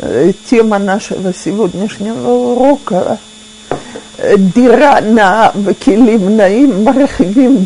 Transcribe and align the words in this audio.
Э, 0.00 0.32
тема 0.48 0.78
нашего 0.78 1.34
сегодняшнего 1.34 2.30
урока 2.30 3.18
э, 4.18 4.36
дира 4.38 5.00
на 5.00 5.52
и 5.54 6.36
Наим 6.36 6.84
Марахвим 6.84 7.64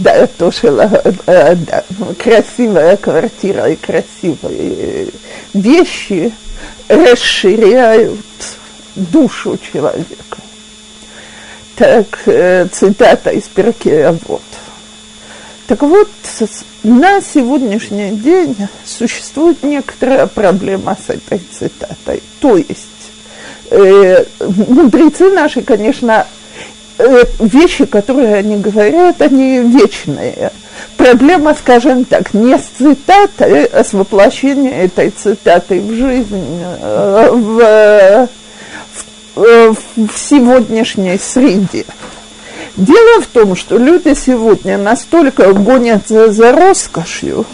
красивая 2.19 2.97
квартира 2.97 3.69
и 3.69 3.77
красивые 3.77 5.09
вещи 5.53 6.33
расширяют 6.89 8.21
душу 8.97 9.59
человека. 9.59 10.39
Так, 11.77 12.07
э, 12.27 12.67
цитата 12.73 13.31
из 13.31 13.45
Перкея 13.45 14.17
вот. 14.27 14.41
Так 15.67 15.83
вот, 15.83 16.09
на 16.83 17.21
сегодняшний 17.21 18.11
день 18.11 18.57
существует 18.85 19.63
некоторая 19.63 20.27
проблема 20.27 20.97
с 20.97 21.09
этой 21.09 21.41
цитатой. 21.53 22.23
То 22.41 22.57
есть, 22.57 22.89
э, 23.71 24.25
мудрецы 24.41 25.31
наши, 25.31 25.63
конечно, 25.63 26.27
э, 26.99 27.25
вещи, 27.39 27.85
которые 27.85 28.35
они 28.35 28.57
говорят, 28.57 29.23
они 29.23 29.61
вечные. 29.61 30.51
Проблема, 30.97 31.55
скажем 31.55 32.05
так, 32.05 32.35
не 32.35 32.59
с 32.59 32.65
цитатой, 32.79 33.65
а 33.67 33.85
с 33.85 33.93
воплощением 33.93 34.73
этой 34.73 35.11
цитаты 35.11 35.81
в 35.81 35.95
жизнь, 35.95 36.61
э, 36.61 37.31
в, 37.31 38.29
в, 39.37 39.43
э, 39.43 39.73
в 39.97 40.11
сегодняшней 40.17 41.19
среде. 41.19 41.85
Дело 42.77 43.21
в 43.21 43.27
том, 43.27 43.55
что 43.55 43.77
люди 43.77 44.15
сегодня 44.15 44.79
настолько 44.79 45.53
гонятся 45.53 46.33
за 46.33 46.53
роскошью 46.53 47.45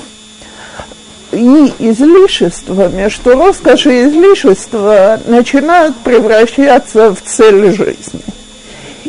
и 1.33 1.73
излишествами, 1.79 3.09
что 3.09 3.35
роскошь 3.35 3.87
и 3.87 4.05
излишества 4.05 5.21
начинают 5.27 5.97
превращаться 5.97 7.15
в 7.15 7.21
цель 7.23 7.73
жизни. 7.73 8.23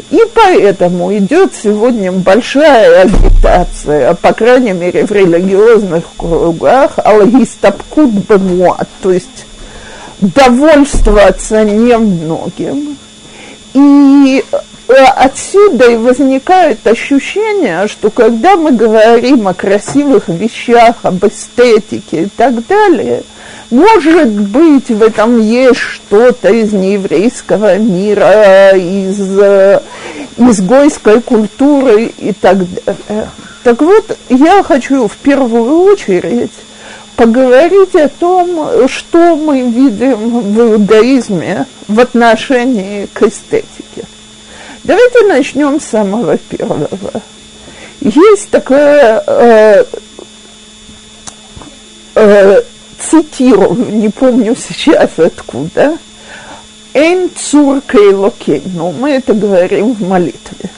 И 0.10 0.20
поэтому 0.34 1.16
идет 1.16 1.54
сегодня 1.62 2.12
большая 2.12 3.04
агитация, 3.04 4.16
по 4.16 4.34
крайней 4.34 4.72
мере 4.72 5.06
в 5.06 5.12
религиозных 5.12 6.04
кругах, 6.18 6.94
алгистапкут 6.98 8.10
бемуат, 8.10 8.90
то 9.04 9.12
есть 9.12 9.46
довольствоваться 10.20 11.64
немногим. 11.64 12.98
И 13.76 14.44
отсюда 14.96 15.92
и 15.92 15.96
возникает 15.96 16.86
ощущение, 16.88 17.88
что 17.88 18.10
когда 18.10 18.56
мы 18.56 18.72
говорим 18.72 19.48
о 19.48 19.54
красивых 19.54 20.28
вещах, 20.28 20.96
об 21.04 21.26
эстетике 21.26 22.24
и 22.24 22.28
так 22.28 22.66
далее, 22.68 23.24
может 23.70 24.30
быть, 24.30 24.90
в 24.90 25.04
этом 25.04 25.40
есть 25.40 25.80
что-то 25.80 26.50
из 26.50 26.74
нееврейского 26.74 27.78
мира, 27.78 28.72
из 28.76 29.40
э, 29.40 29.82
изгойской 30.38 31.22
культуры 31.22 32.06
и 32.18 32.34
так 32.34 32.58
далее. 32.58 33.30
Так 33.64 33.82
вот, 33.82 34.18
я 34.30 34.64
хочу 34.64 35.08
в 35.08 35.16
первую 35.18 35.84
очередь 35.84 36.52
поговорить 37.16 37.96
о 37.96 38.08
том, 38.08 38.88
что 38.88 39.36
мы 39.36 39.62
видим 39.62 40.40
в 40.40 40.62
иудаизме 40.62 41.68
в 41.88 42.00
отношении 42.00 43.08
к 43.14 43.22
эстетике. 43.24 44.06
Давайте 44.84 45.26
начнем 45.26 45.80
с 45.80 45.86
самого 45.86 46.38
первого. 46.38 47.22
Есть 48.02 48.50
такое, 48.50 49.24
э, 49.28 49.86
э, 52.16 52.62
цитирую, 53.00 53.92
не 53.92 54.10
помню 54.10 54.56
сейчас 54.56 55.12
откуда, 55.18 55.98
«Эн 56.94 57.30
цур 57.36 57.82
кейлокейну». 57.82 58.92
Мы 58.94 59.12
это 59.12 59.34
говорим 59.34 59.94
в 59.94 60.02
молитве. 60.02 60.70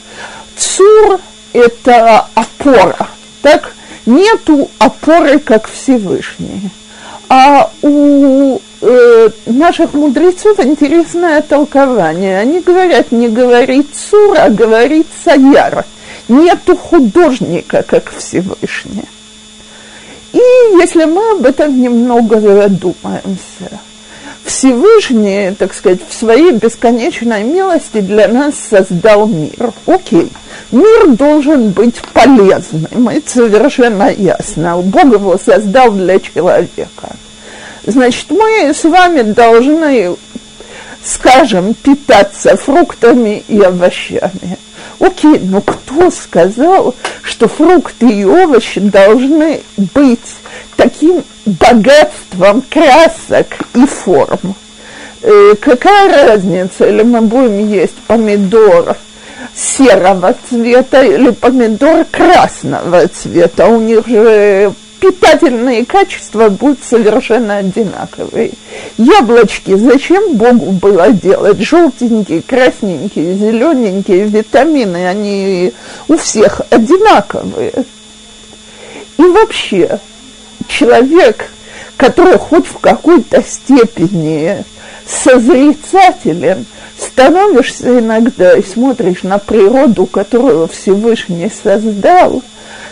Цур– 0.58 1.20
это 1.54 2.28
опора, 2.34 3.08
так? 3.42 3.74
Нету 4.06 4.70
опоры, 4.80 5.40
как 5.40 5.70
Всевышний. 5.70 6.72
А 7.30 7.72
у 7.82 8.60
э, 8.82 9.30
наших 9.46 9.94
мудрецов 9.94 10.60
интересное 10.60 11.42
толкование. 11.42 12.40
Они 12.40 12.60
говорят, 12.60 13.12
не 13.12 13.30
говорит 13.30 13.88
Цур, 13.96 14.38
а 14.38 14.50
говорит 14.50 15.08
Саяр. 15.24 15.86
Нету 16.28 16.76
художника, 16.76 17.84
как 17.84 18.12
Всевышний. 18.12 19.06
И 20.34 20.42
если 20.80 21.06
мы 21.06 21.32
об 21.32 21.46
этом 21.46 21.80
немного 21.80 22.40
задумаемся, 22.40 23.80
Всевышний, 24.46 25.54
так 25.58 25.74
сказать, 25.74 26.00
в 26.08 26.14
своей 26.14 26.52
бесконечной 26.52 27.44
милости 27.44 28.00
для 28.00 28.28
нас 28.28 28.56
создал 28.56 29.28
мир. 29.28 29.74
Окей, 29.86 30.30
мир 30.72 31.10
должен 31.10 31.70
быть 31.72 32.02
полезным, 32.14 33.10
это 33.10 33.30
совершенно 33.30 34.10
ясно. 34.12 34.78
Бог 34.78 35.06
его 35.06 35.38
создал 35.38 35.92
для 35.92 36.20
человека– 36.20 37.16
Значит, 37.84 38.30
мы 38.30 38.74
с 38.74 38.84
вами 38.84 39.24
должны, 39.24 40.16
скажем, 41.04 41.74
питаться 41.74 42.56
фруктами 42.56 43.44
и 43.48 43.60
овощами. 43.60 44.58
Окей, 45.00 45.40
но 45.42 45.62
кто 45.62 46.12
сказал, 46.12 46.94
что 47.24 47.48
фрукты 47.48 48.08
и 48.08 48.24
овощи 48.24 48.80
должны 48.80 49.62
быть 49.96 50.20
таким 50.76 51.24
богатством 51.46 52.62
красок 52.70 53.48
и 53.74 53.86
форм? 53.88 54.56
Э, 55.24 55.56
какая 55.60 56.28
разница, 56.28 56.88
или 56.88 57.02
мы 57.02 57.22
будем 57.22 57.68
есть 57.68 57.96
помидор 58.06 58.96
серого 59.56 60.36
цвета 60.50 61.02
или 61.02 61.32
помидор 61.32 62.06
красного 62.06 63.08
цвета? 63.08 63.68
У 63.68 63.80
них 63.80 64.08
же 64.08 64.72
питательные 65.02 65.84
качества 65.84 66.50
будут 66.50 66.84
совершенно 66.84 67.58
одинаковые. 67.58 68.52
Яблочки 68.98 69.76
зачем 69.76 70.36
Богу 70.36 70.72
было 70.72 71.12
делать? 71.12 71.60
Желтенькие, 71.60 72.44
красненькие, 72.44 73.34
зелененькие, 73.34 74.26
витамины, 74.26 75.08
они 75.08 75.74
у 76.08 76.18
всех 76.18 76.62
одинаковые. 76.70 77.74
И 79.18 79.24
вообще, 79.24 80.00
человек, 80.68 81.50
который 81.98 82.38
хоть 82.38 82.68
в 82.68 82.78
какой-то 82.78 83.44
степени 83.44 84.64
созрицателен, 85.08 86.68
становишься 87.00 88.00
иногда 88.00 88.56
и 88.56 88.64
смотришь 88.64 89.24
на 89.24 89.40
природу, 89.40 90.06
которую 90.06 90.68
Всевышний 90.68 91.52
создал– 91.64 92.44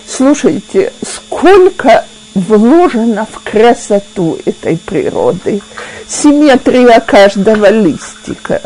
Слушайте, 0.10 0.92
сколько 1.04 2.06
вложено 2.34 3.28
в 3.32 3.44
красоту 3.44 4.40
этой 4.44 4.78
природы. 4.78 5.62
Симметрия 6.08 7.00
каждого 7.00 7.70
листика, 7.70 8.62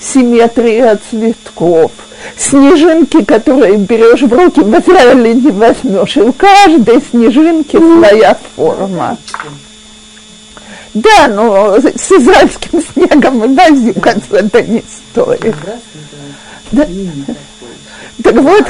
симметрия 0.00 0.98
цветков, 1.08 1.92
снежинки, 2.36 3.24
которые 3.24 3.76
берешь 3.76 4.22
в 4.22 4.32
руки, 4.32 4.60
в 4.60 4.74
Израиле 4.80 5.34
не 5.34 5.50
возьмешь. 5.52 6.16
И 6.16 6.20
у 6.20 6.32
каждой 6.32 7.00
снежинки 7.00 7.76
своя 7.76 8.36
форма. 8.56 9.16
Да, 10.94 11.28
но 11.28 11.78
с 11.78 12.10
израильским 12.10 12.82
снегом 12.92 13.44
и 13.44 13.54
возюкаться 13.54 14.36
это 14.36 14.62
не 14.62 14.82
стоит. 14.82 15.54
Да. 16.72 16.86
Так 18.24 18.34
вот, 18.34 18.66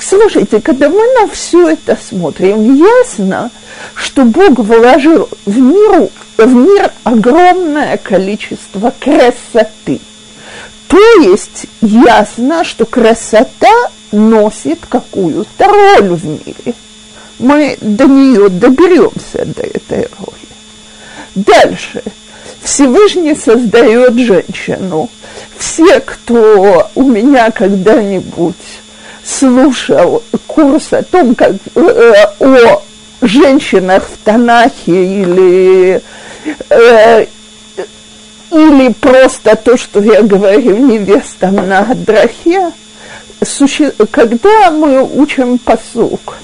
слушайте, 0.00 0.60
когда 0.60 0.88
мы 0.88 1.02
на 1.20 1.28
все 1.28 1.68
это 1.70 1.96
смотрим, 2.00 2.74
ясно, 2.76 3.50
что 3.94 4.24
Бог 4.24 4.58
вложил 4.58 5.28
в, 5.44 5.58
миру, 5.58 6.10
в 6.36 6.54
мир 6.54 6.90
огромное 7.04 7.96
количество 7.96 8.92
красоты. 8.98 10.00
То 10.88 10.98
есть 11.20 11.66
ясно, 11.80 12.64
что 12.64 12.86
красота 12.86 13.90
носит 14.12 14.80
какую-то 14.88 15.66
роль 15.66 16.10
в 16.10 16.24
мире. 16.24 16.74
Мы 17.38 17.76
до 17.80 18.06
нее 18.06 18.48
доберемся, 18.48 19.44
до 19.44 19.62
этой 19.62 20.08
роли. 20.18 20.46
Дальше. 21.34 22.02
Всевышний 22.62 23.34
создает 23.34 24.14
женщину. 24.14 25.10
Все, 25.58 26.00
кто 26.00 26.90
у 26.94 27.02
меня 27.02 27.50
когда-нибудь 27.50 28.54
слушал 29.26 30.22
курс 30.46 30.92
о 30.92 31.02
том, 31.02 31.34
как 31.34 31.52
э, 31.74 32.14
о 32.40 32.82
женщинах 33.22 34.04
в 34.04 34.24
Танахе 34.24 35.22
или 35.22 36.00
э, 36.70 37.26
или 38.52 38.92
просто 38.92 39.56
то, 39.56 39.76
что 39.76 40.00
я 40.00 40.22
говорю 40.22 40.76
невестам 40.76 41.56
на 41.56 41.80
Адрахе, 41.80 42.70
суще... 43.44 43.92
когда 44.10 44.70
мы 44.70 45.02
учим 45.02 45.58
посук 45.58 46.36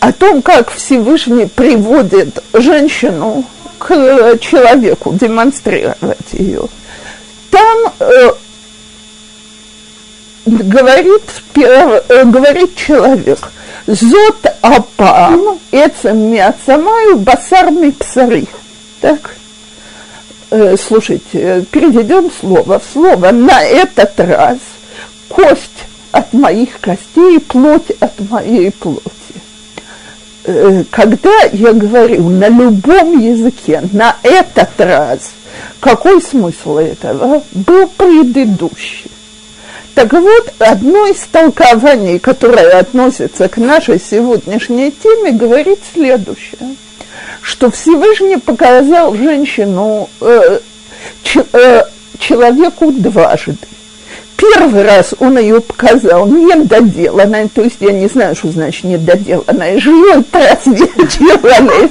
о 0.00 0.12
том, 0.12 0.40
как 0.40 0.70
Всевышний 0.70 1.46
приводит 1.46 2.42
женщину 2.54 3.44
к 3.78 4.38
человеку, 4.38 5.12
демонстрировать 5.12 6.32
ее. 6.32 6.62
Там 7.50 7.92
э, 8.00 8.30
говорит, 10.46 11.22
э, 11.56 12.24
говорит 12.24 12.76
человек, 12.76 13.50
зот 13.86 14.46
апам, 14.62 15.58
эцем 15.72 16.30
миацамаю, 16.30 17.18
басар 17.18 17.70
псари. 17.98 18.46
Так? 19.00 19.34
Э, 20.50 20.76
слушайте, 20.76 21.64
переведем 21.70 22.30
слово 22.40 22.78
в 22.78 22.92
слово. 22.92 23.32
На 23.32 23.62
этот 23.62 24.18
раз 24.20 24.58
кость 25.28 25.84
от 26.12 26.32
моих 26.32 26.80
костей, 26.80 27.40
плоть 27.40 27.90
от 28.00 28.12
моей 28.30 28.70
плоти. 28.70 29.02
Э, 30.44 30.84
когда 30.90 31.42
я 31.52 31.72
говорю 31.72 32.30
на 32.30 32.48
любом 32.48 33.18
языке, 33.18 33.82
на 33.92 34.16
этот 34.22 34.70
раз, 34.78 35.32
какой 35.80 36.22
смысл 36.22 36.78
этого? 36.78 37.42
Был 37.52 37.88
предыдущий. 37.88 39.10
Так 39.96 40.12
вот, 40.12 40.52
одно 40.58 41.06
из 41.06 41.20
толкований, 41.32 42.18
которое 42.18 42.80
относится 42.80 43.48
к 43.48 43.56
нашей 43.56 43.98
сегодняшней 43.98 44.90
теме, 44.90 45.32
говорит 45.32 45.78
следующее, 45.94 46.76
что 47.40 47.70
Всевышний 47.70 48.36
показал 48.36 49.14
женщину, 49.14 50.10
э, 50.20 50.60
ч, 51.22 51.42
э, 51.50 51.84
человеку 52.18 52.92
дважды. 52.92 53.56
Первый 54.36 54.82
раз 54.82 55.14
он 55.18 55.38
ее 55.38 55.62
показал 55.62 56.26
недоделанной, 56.26 57.48
то 57.48 57.62
есть 57.62 57.78
я 57.80 57.92
не 57.92 58.08
знаю, 58.08 58.36
что 58.36 58.48
значит 58.48 58.84
недоделанной, 58.84 59.80
живой 59.80 60.22
просвечиванной, 60.24 61.90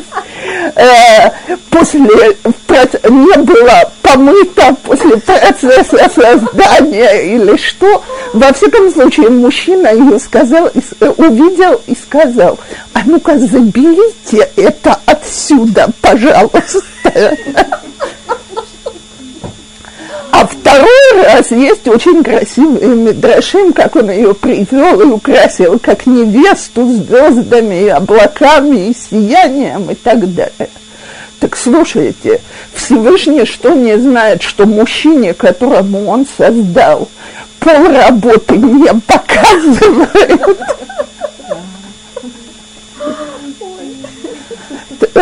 э, 0.75 1.31
после, 1.72 2.01
не 2.01 3.38
было 3.40 3.92
помыто 4.16 4.76
после 4.84 5.18
процесса 5.18 6.10
создания 6.10 7.36
или 7.36 7.58
что. 7.58 8.04
Во 8.34 8.52
всяком 8.54 8.92
случае, 8.92 9.30
мужчина 9.30 9.88
ее 9.90 10.20
сказал, 10.20 10.70
увидел 11.18 11.82
и 11.88 11.96
сказал, 11.96 12.58
а 12.94 13.00
ну-ка 13.06 13.38
заберите 13.38 14.50
это 14.56 14.98
отсюда, 15.06 15.90
пожалуйста. 16.02 17.38
А 20.32 20.46
второй 20.46 21.24
раз 21.24 21.52
есть 21.52 21.88
очень 21.88 22.22
красивый 22.22 22.88
Мидрашим, 22.88 23.72
как 23.72 23.96
он 23.96 24.12
ее 24.12 24.34
привел 24.34 25.00
и 25.00 25.06
украсил, 25.06 25.80
как 25.80 26.06
невесту 26.06 26.86
звездами, 26.92 27.88
облаками, 27.88 28.90
и 28.90 28.94
сиянием 28.94 29.90
и 29.90 29.96
так 29.96 30.34
далее. 30.34 30.70
Так 31.40 31.58
слушайте, 31.58 32.42
Всевышний 32.74 33.46
что 33.46 33.74
не 33.74 33.98
знает, 33.98 34.42
что 34.42 34.66
мужчине, 34.66 35.34
которому 35.34 36.08
он 36.08 36.26
создал, 36.38 37.10
пол 37.60 37.88
работы 37.88 38.56
не 38.56 38.90
показывают. 39.02 40.60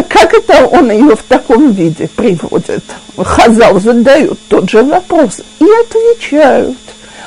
Как 0.09 0.33
это 0.33 0.65
он 0.67 0.91
ее 0.91 1.15
в 1.15 1.23
таком 1.23 1.71
виде 1.71 2.07
приводит? 2.15 2.83
Хазал 3.17 3.79
задают 3.79 4.39
тот 4.47 4.69
же 4.69 4.83
вопрос 4.83 5.41
и 5.59 5.65
отвечают. 5.65 6.77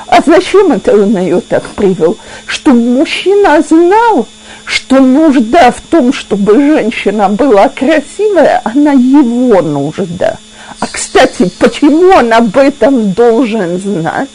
А 0.06 0.20
зачем 0.24 0.72
это 0.72 0.92
он 0.92 1.16
ее 1.16 1.40
так 1.40 1.64
привел? 1.70 2.16
Что 2.46 2.72
мужчина 2.72 3.60
знал, 3.62 4.26
что 4.64 5.00
нужда 5.00 5.70
в 5.70 5.80
том, 5.80 6.12
чтобы 6.12 6.54
женщина 6.54 7.28
была 7.28 7.68
красивая, 7.68 8.60
она 8.64 8.92
его 8.92 9.62
нужда. 9.62 10.38
А, 10.78 10.86
кстати, 10.86 11.50
почему 11.58 12.08
он 12.14 12.32
об 12.32 12.56
этом 12.56 13.12
должен 13.12 13.78
знать? 13.78 14.28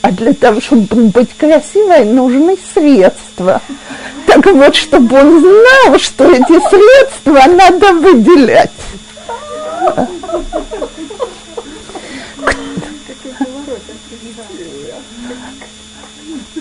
А 0.00 0.10
для 0.10 0.32
того, 0.32 0.60
чтобы 0.60 0.86
быть 1.06 1.30
красивой, 1.36 2.04
нужны 2.04 2.56
средства. 2.72 3.60
Так 4.26 4.46
вот, 4.46 4.74
чтобы 4.74 5.18
он 5.18 5.40
знал, 5.40 5.98
что 5.98 6.30
эти 6.30 6.58
средства 6.68 7.42
надо 7.52 7.92
выделять. 7.94 8.70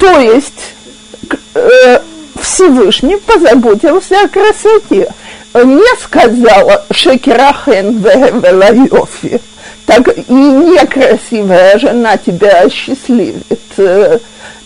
То 0.02 0.20
есть 0.20 0.74
э, 1.54 2.00
Всевышний 2.42 3.18
позаботился 3.18 4.22
о 4.22 4.28
красоте. 4.28 5.14
Не 5.54 6.02
сказал 6.02 6.72
Шекерахен 6.90 8.00
Велайофи, 8.00 9.40
так 9.86 10.08
и 10.18 10.24
некрасивая 10.34 11.78
жена 11.78 12.18
тебя 12.18 12.62
осчастливит. 12.62 13.62
Э, 13.78 14.18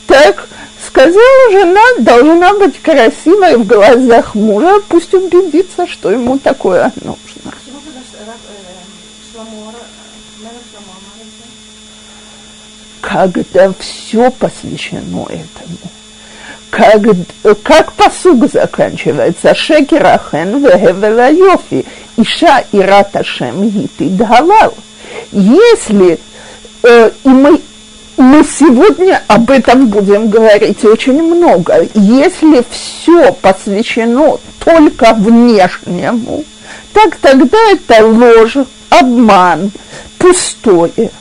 так 0.07 0.47
сказала, 0.87 1.51
жена 1.51 1.83
должна 1.99 2.53
быть 2.53 2.81
красивой 2.81 3.57
в 3.57 3.67
глазах 3.67 4.35
мужа, 4.35 4.79
пусть 4.87 5.13
убедится, 5.13 5.85
что 5.85 6.11
ему 6.11 6.39
такое 6.39 6.93
нужно. 7.03 7.51
Когда 13.07 13.71
все 13.79 14.31
посвящено 14.31 15.27
этому 15.29 15.77
как, 16.71 17.01
как 17.63 17.93
посуг 17.93 18.51
заканчивается, 18.51 19.53
шекерахен 19.53 20.57
вегевела 20.57 21.29
йофи, 21.29 21.85
иша 22.17 22.63
ирата 22.71 23.23
шем 23.23 23.69
гити 23.69 24.09
дгалал. 24.09 24.73
Если, 25.31 26.19
э, 26.83 27.11
и 27.23 27.29
мы, 27.29 27.61
мы 28.17 28.43
сегодня 28.43 29.21
об 29.27 29.51
этом 29.51 29.87
будем 29.87 30.29
говорить 30.29 30.83
очень 30.83 31.21
много, 31.21 31.87
если 31.93 32.65
все 32.69 33.31
посвящено 33.33 34.37
только 34.63 35.13
внешнему, 35.13 36.43
так 36.91 37.15
тогда 37.17 37.57
это 37.71 38.05
ложь, 38.05 38.57
обман, 38.89 39.71
пустое. 40.17 41.11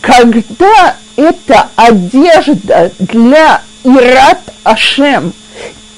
Когда 0.00 0.96
это 1.18 1.68
одежда 1.74 2.92
для 3.00 3.60
Ират 3.82 4.38
Ашем. 4.62 5.32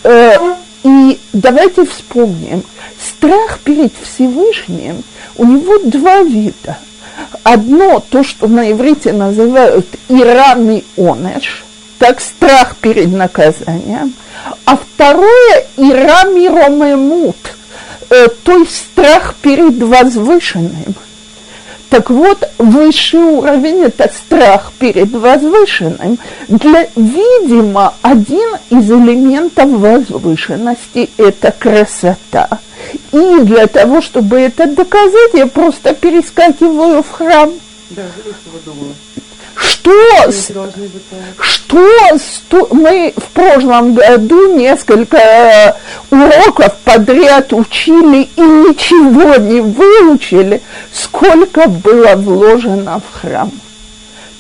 Э, 0.03 0.39
и 0.83 1.21
давайте 1.35 1.85
вспомним, 1.85 2.65
страх 2.99 3.59
перед 3.63 3.93
Всевышним, 4.03 5.05
у 5.37 5.45
него 5.45 5.79
два 5.85 6.23
вида. 6.23 6.79
Одно, 7.43 8.01
то, 8.01 8.25
что 8.25 8.49
на 8.49 8.73
иврите 8.73 9.13
называют 9.13 9.87
ирами 10.09 10.85
онеш, 10.97 11.65
так 11.99 12.19
страх 12.23 12.77
перед 12.77 13.13
наказанием, 13.13 14.15
а 14.65 14.79
второе 14.79 15.67
ирами 15.77 16.47
ромемут, 16.47 17.37
э, 18.09 18.29
то 18.43 18.57
есть 18.57 18.75
страх 18.75 19.35
перед 19.43 19.83
возвышенным– 19.83 20.95
так 21.91 22.09
вот, 22.09 22.49
высший 22.59 23.21
уровень– 23.21 23.83
это 23.85 24.09
страх 24.15 24.73
перед 24.79 25.11
возвышенным. 25.11 26.19
Для, 26.47 26.89
видимо, 26.95 27.95
один 28.01 28.49
из 28.71 28.89
элементов 28.89 29.69
возвышенности– 29.71 31.11
это 31.17 31.51
красота. 31.51 32.61
И 33.13 33.41
для 33.41 33.67
того, 33.67 34.01
чтобы 34.01 34.39
это 34.39 34.67
доказать, 34.67 35.35
я 35.35 35.49
просто 35.49 35.93
перескакиваю 35.93 37.03
в 37.03 37.11
храм. 37.11 37.51
Да, 37.91 38.03
думала. 38.65 38.95
Что, 39.61 40.33
что, 41.43 42.19
что 42.19 42.69
мы 42.71 43.13
в 43.15 43.25
прошлом 43.35 43.93
году 43.93 44.55
несколько 44.57 45.19
э, 45.19 45.73
уроков 46.11 46.77
подряд 46.83 47.53
учили 47.53 48.23
и 48.37 48.41
ничего 48.41 49.37
не 49.37 49.61
выучили, 49.61 50.63
сколько 50.91 51.69
было 51.69 52.15
вложено 52.17 53.01
в 53.01 53.21
храм. 53.21 53.53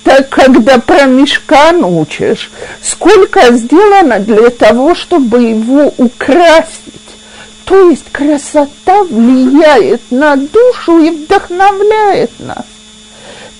Так 0.04 0.30
когда 0.30 0.78
про 0.78 1.04
мешкан 1.04 1.84
учишь, 1.84 2.50
сколько 2.82 3.52
сделано 3.52 4.20
для 4.20 4.48
того, 4.48 4.94
чтобы 4.94 5.42
его 5.42 5.92
украсить. 5.98 6.94
То 7.66 7.90
есть 7.90 8.10
красота 8.10 9.04
влияет 9.04 10.00
на 10.10 10.36
душу 10.36 10.98
и 10.98 11.10
вдохновляет 11.10 12.30
нас. 12.38 12.64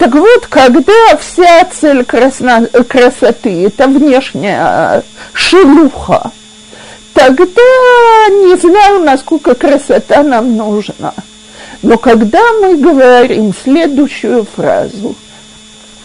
Так 0.01 0.15
вот, 0.15 0.47
когда 0.47 1.15
вся 1.21 1.63
цель 1.79 2.07
красно, 2.07 2.67
красоты– 2.89 3.67
это 3.67 3.87
внешняя 3.87 5.03
шелуха, 5.35 6.31
тогда 7.13 7.45
не 8.31 8.57
знаю, 8.57 9.01
насколько 9.01 9.55
красота 9.55 10.23
нам 10.23 10.57
нужна. 10.57 11.13
Но 11.83 11.99
когда 11.99 12.41
мы 12.63 12.79
говорим 12.79 13.53
следующую 13.63 14.47
фразу 14.57 15.15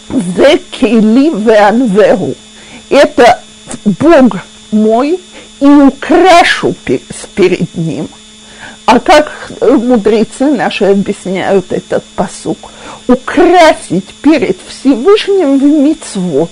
«Зекили 0.09 1.29
веанверу»– 1.29 2.35
это 2.89 3.39
Бог 3.85 4.39
мой 4.71 5.21
и 5.61 5.65
украшу 5.65 6.75
перед 7.33 7.73
ним. 7.75 8.09
А 8.85 8.99
как 8.99 9.51
мудрецы 9.61 10.45
наши 10.51 10.85
объясняют 10.85 11.71
этот 11.71 12.03
посук? 12.15 12.57
Украсить 13.07 14.13
перед 14.21 14.57
Всевышним 14.67 15.57
в 15.59 15.63
мицвод. 15.63 16.51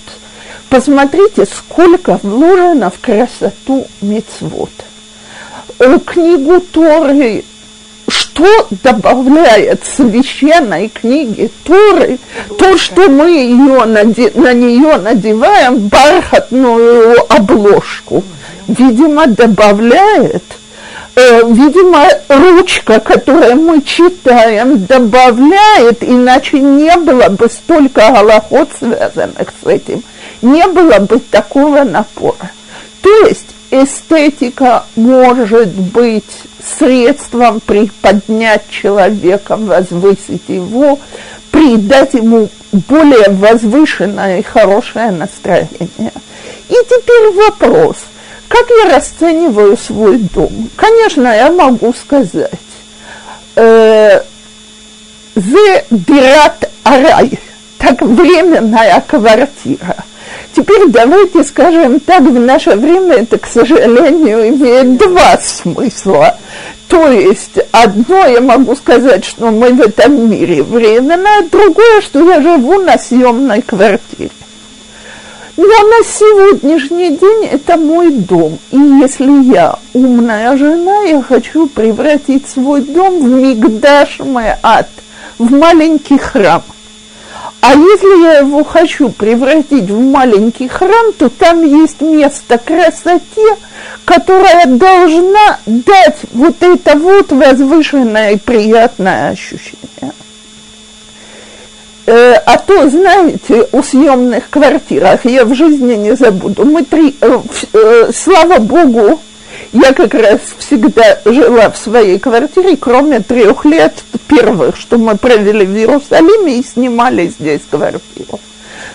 Посмотрите, 0.70 1.46
сколько 1.46 2.20
вложено 2.24 2.90
в 2.90 3.00
красоту 3.00 3.88
мицвод. 4.02 4.72
Э, 5.80 6.00
книгу 6.04 6.60
Торы 6.60 7.44
что 8.08 8.68
добавляет 8.84 9.86
священной 9.86 10.90
книге 10.90 11.50
Торы, 11.64 12.20
то, 12.58 12.78
что 12.78 13.10
мы 13.10 13.30
ее 13.30 13.86
наде, 13.86 14.32
на 14.36 14.54
нее 14.54 14.98
надеваем 14.98 15.88
бархатную 15.88 17.16
обложку, 17.30 18.24
видимо, 18.68 19.28
добавляет, 19.28 20.44
э, 21.16 21.42
видимо, 21.48 22.06
ручка, 22.30 23.00
которую 23.00 23.56
мы 23.58 23.82
читаем, 23.82 24.86
добавляет, 24.86 26.04
иначе 26.04 26.60
не 26.60 26.96
было 26.98 27.30
бы 27.30 27.50
столько 27.50 28.10
голоход, 28.12 28.70
связанных 28.78 29.50
с 29.64 29.68
этим, 29.68 30.04
не 30.42 30.66
было 30.68 31.00
бы 31.00 31.20
такого 31.20 31.84
напора. 31.84 32.52
То 33.02 33.28
есть 33.28 33.48
эстетика 33.72 34.86
может 34.96 35.70
быть 35.70 36.24
средством 36.78 37.60
приподнять 37.60 38.70
человека, 38.70 39.58
возвысить 39.58 40.48
его, 40.48 41.00
придать 41.52 42.14
ему 42.14 42.50
более 42.72 43.30
возвышенное 43.30 44.40
и 44.40 44.44
хорошее 44.44 45.12
настроение. 45.12 46.12
И 46.70 46.76
теперь 46.90 47.34
вопрос, 47.34 47.98
как 48.48 48.66
я 48.70 48.96
расцениваю 48.96 49.78
свой 49.78 50.18
дом? 50.18 50.70
Конечно, 50.76 51.28
я 51.28 51.52
могу 51.52 51.94
сказать, 51.94 52.52
э, 53.56 54.22
«Зе 55.36 55.86
дират 55.90 56.70
арай», 56.84 57.40
так 57.78 58.02
временная 58.02 59.04
квартира– 59.08 59.98
Теперь 60.56 60.88
давайте 60.90 61.44
скажем 61.44 62.00
так, 62.00 62.22
в 62.22 62.40
наше 62.40 62.76
время 62.76 63.16
это, 63.16 63.40
к 63.40 63.48
сожалению, 63.48 64.50
имеет 64.50 64.98
два 64.98 65.38
смысла. 65.38 66.38
То 66.88 67.12
есть 67.12 67.58
одно 67.72 68.28
я 68.28 68.40
могу 68.40 68.76
сказать, 68.76 69.26
что 69.26 69.50
мы 69.50 69.74
в 69.74 69.82
этом 69.82 70.30
мире 70.30 70.62
временно, 70.62 71.40
а 71.40 71.44
другое, 71.50 72.02
что 72.02 72.24
я 72.32 72.40
живу 72.40 72.80
на 72.82 73.00
съемной 73.00 73.64
квартире. 73.64 74.30
Но 75.56 75.66
на 75.66 76.04
сегодняшний 76.04 77.12
день 77.12 77.46
это 77.46 77.78
мой 77.78 78.12
дом. 78.12 78.58
И 78.72 78.78
если 78.78 79.54
я 79.54 79.78
умная 79.94 80.58
жена, 80.58 81.04
я 81.04 81.22
хочу 81.22 81.68
превратить 81.68 82.50
свой 82.50 82.82
дом 82.82 83.20
в 83.20 83.30
мигдаш 83.30 84.20
ад, 84.64 84.90
в 85.38 85.52
маленький 85.52 86.18
храм. 86.18 86.64
А 87.62 87.76
если 87.76 88.24
я 88.24 88.40
его 88.40 88.64
хочу 88.64 89.10
превратить 89.10 89.90
в 89.90 90.00
маленький 90.00 90.68
храм, 90.68 91.14
то 91.18 91.30
там 91.30 91.64
есть 91.64 92.02
место 92.02 92.58
красоте, 92.58 93.56
которая 94.06 94.66
должна 94.66 95.60
дать 95.66 96.18
вот 96.34 96.62
это 96.62 96.98
вот 96.98 97.32
возвышенное 97.32 98.32
и 98.32 98.38
приятное 98.38 99.30
ощущение. 99.30 99.93
Э, 102.06 102.34
а 102.46 102.58
то, 102.58 102.90
знаете, 102.90 103.68
у 103.72 103.82
съемных 103.82 104.50
квартирах 104.50 105.26
я 105.26 105.46
в 105.46 105.56
жизни 105.56 105.96
не 105.96 106.16
забуду. 106.16 106.66
Мы 106.66 106.84
три, 106.84 107.16
э, 107.22 107.40
э, 107.74 108.12
слава 108.14 108.60
Богу, 108.60 109.22
я 109.72 109.94
как 109.94 110.14
раз 110.14 110.40
всегда 110.58 111.20
жила 111.24 111.70
в 111.70 111.78
своей 111.78 112.20
квартире, 112.20 112.76
кроме 112.76 113.22
трех 113.22 113.64
лет 113.64 114.04
первых, 114.28 114.76
что 114.76 114.98
мы 114.98 115.16
провели 115.16 115.66
в 115.66 115.76
Иерусалиме 115.76 116.60
и 116.60 116.64
снимали 116.64 117.28
здесь 117.28 117.62
квартиру. 117.70 118.40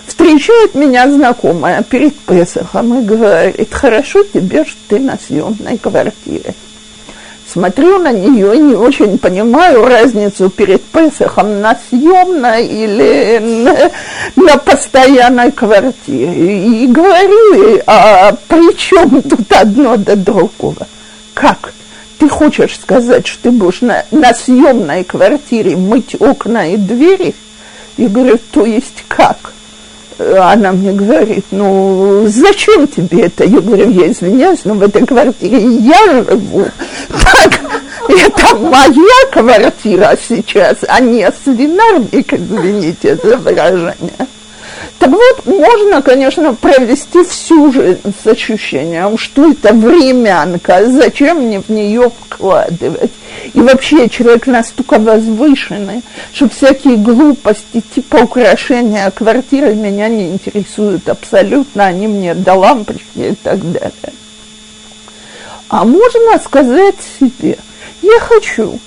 Встречает 0.05 0.75
меня 0.75 1.09
знакомая 1.09 1.81
перед 1.81 2.15
Песохом 2.15 2.99
и 2.99 3.05
говорит, 3.05 3.73
хорошо 3.73 4.23
тебе, 4.23 4.65
что 4.65 4.77
ты 4.87 4.99
на 4.99 5.17
съемной 5.17 5.79
квартире 5.79 6.53
смотрю 7.51 7.99
на 7.99 8.11
нее 8.11 8.55
и 8.55 8.59
не 8.59 8.75
очень 8.75 9.17
понимаю 9.17 9.85
разницу 9.85 10.49
перед 10.49 10.83
Песохом 10.83 11.61
на 11.61 11.77
съемной 11.89 12.65
или 12.67 13.39
на, 13.39 13.91
на 14.35 14.57
постоянной 14.57 15.51
квартире. 15.51 16.83
И 16.83 16.87
говорю 16.87 17.69
ей, 17.69 17.81
а 17.87 18.35
при 18.47 18.75
чем 18.77 19.21
тут 19.21 19.51
одно 19.51 19.97
до 19.97 20.15
другого? 20.15 20.87
Как? 21.33 21.73
Ты 22.19 22.27
хочешь 22.27 22.79
сказать, 22.79 23.27
что 23.27 23.43
ты 23.43 23.51
будешь 23.51 23.81
на, 23.81 24.03
на 24.11 24.33
съемной 24.33 25.03
квартире 25.03 25.77
мыть 25.77 26.15
окна 26.19 26.73
и 26.73 26.77
двери? 26.77 27.33
Я 27.97 28.09
говорю, 28.09 28.39
то 28.51 28.65
есть 28.65 29.03
как? 29.07 29.53
Она 30.19 30.71
мне 30.71 30.91
говорит, 30.91 31.45
ну, 31.51 32.25
зачем 32.27 32.87
тебе 32.87 33.23
это? 33.23 33.45
Я 33.45 33.61
говорю, 33.61 33.89
я 33.89 34.11
извиняюсь, 34.11 34.65
но 34.65 34.73
в 34.73 34.81
этой 34.81 35.05
квартире 35.05 35.59
я 35.77 36.23
живу. 36.23 36.67
Так, 37.09 37.59
это 38.07 38.55
моя 38.57 39.31
квартира 39.31 40.17
сейчас, 40.27 40.77
а 40.87 40.99
не 40.99 41.29
свинарник, 41.43 42.33
извините 42.33 43.15
за 43.15 43.37
выражение. 43.37 43.95
Так 44.97 45.09
вот, 45.09 45.45
можно, 45.45 46.01
конечно, 46.01 46.53
провести 46.53 47.23
всю 47.23 47.71
жизнь 47.71 48.13
с 48.23 48.27
ощущением, 48.27 49.17
что 49.17 49.51
это 49.51 49.73
времянка, 49.73 50.89
зачем 50.89 51.41
мне 51.41 51.61
в 51.61 51.69
нее 51.69 52.09
вкладывать. 52.09 53.11
И 53.53 53.59
вообще 53.61 54.09
человек 54.09 54.47
настолько 54.47 54.99
возвышенный, 54.99 56.01
что 56.33 56.49
всякие 56.49 56.97
глупости 56.97 57.81
типа 57.93 58.17
украшения 58.17 59.09
квартиры 59.11 59.75
меня 59.75 60.07
не 60.07 60.31
интересуют 60.31 61.07
абсолютно, 61.09 61.85
они 61.85 62.07
мне 62.07 62.33
до 62.33 62.55
лампочки 62.55 63.03
и 63.15 63.35
так 63.35 63.59
далее. 63.71 64.13
А 65.69 65.85
можно 65.85 66.39
сказать 66.43 66.95
себе, 67.19 67.57
я 68.01 68.19
хочу, 68.19 68.79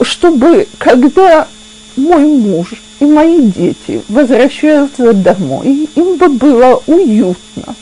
чтобы 0.00 0.66
когда 0.78 1.46
мой 1.96 2.24
муж 2.24 2.68
и 3.02 3.04
мои 3.04 3.40
дети 3.40 4.00
возвращаются 4.08 5.12
домой, 5.12 5.88
им 5.96 6.16
бы 6.16 6.28
было 6.28 6.80
уютно. 6.86 7.74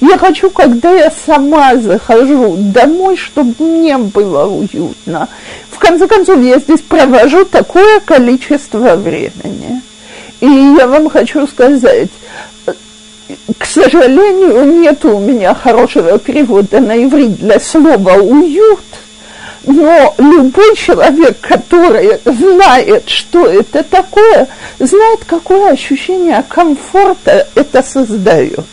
Я 0.00 0.18
хочу, 0.18 0.50
когда 0.50 0.92
я 0.92 1.12
сама 1.24 1.76
захожу 1.76 2.56
домой, 2.58 3.16
чтобы 3.16 3.54
мне 3.64 3.96
было 3.96 4.46
уютно. 4.46 5.28
В 5.70 5.78
конце 5.78 6.08
концов, 6.08 6.42
я 6.42 6.58
здесь 6.58 6.80
провожу 6.80 7.44
такое 7.44 8.00
количество 8.00 8.96
времени. 8.96 9.80
И 10.40 10.46
я 10.46 10.88
вам 10.88 11.08
хочу 11.10 11.46
сказать, 11.46 12.10
к 13.58 13.64
сожалению, 13.64 14.64
нет 14.80 15.04
у 15.04 15.20
меня 15.20 15.54
хорошего 15.54 16.18
перевода 16.18 16.80
на 16.80 17.04
иврит 17.04 17.36
для 17.36 17.60
слова 17.60 18.14
«уют», 18.14 18.80
но 19.66 20.14
любой 20.18 20.76
человек, 20.76 21.40
который 21.40 22.20
знает, 22.24 23.08
что 23.08 23.46
это 23.46 23.82
такое, 23.82 24.48
знает, 24.78 25.24
какое 25.26 25.72
ощущение 25.72 26.42
комфорта 26.48 27.48
это 27.54 27.82
создает. 27.82 28.64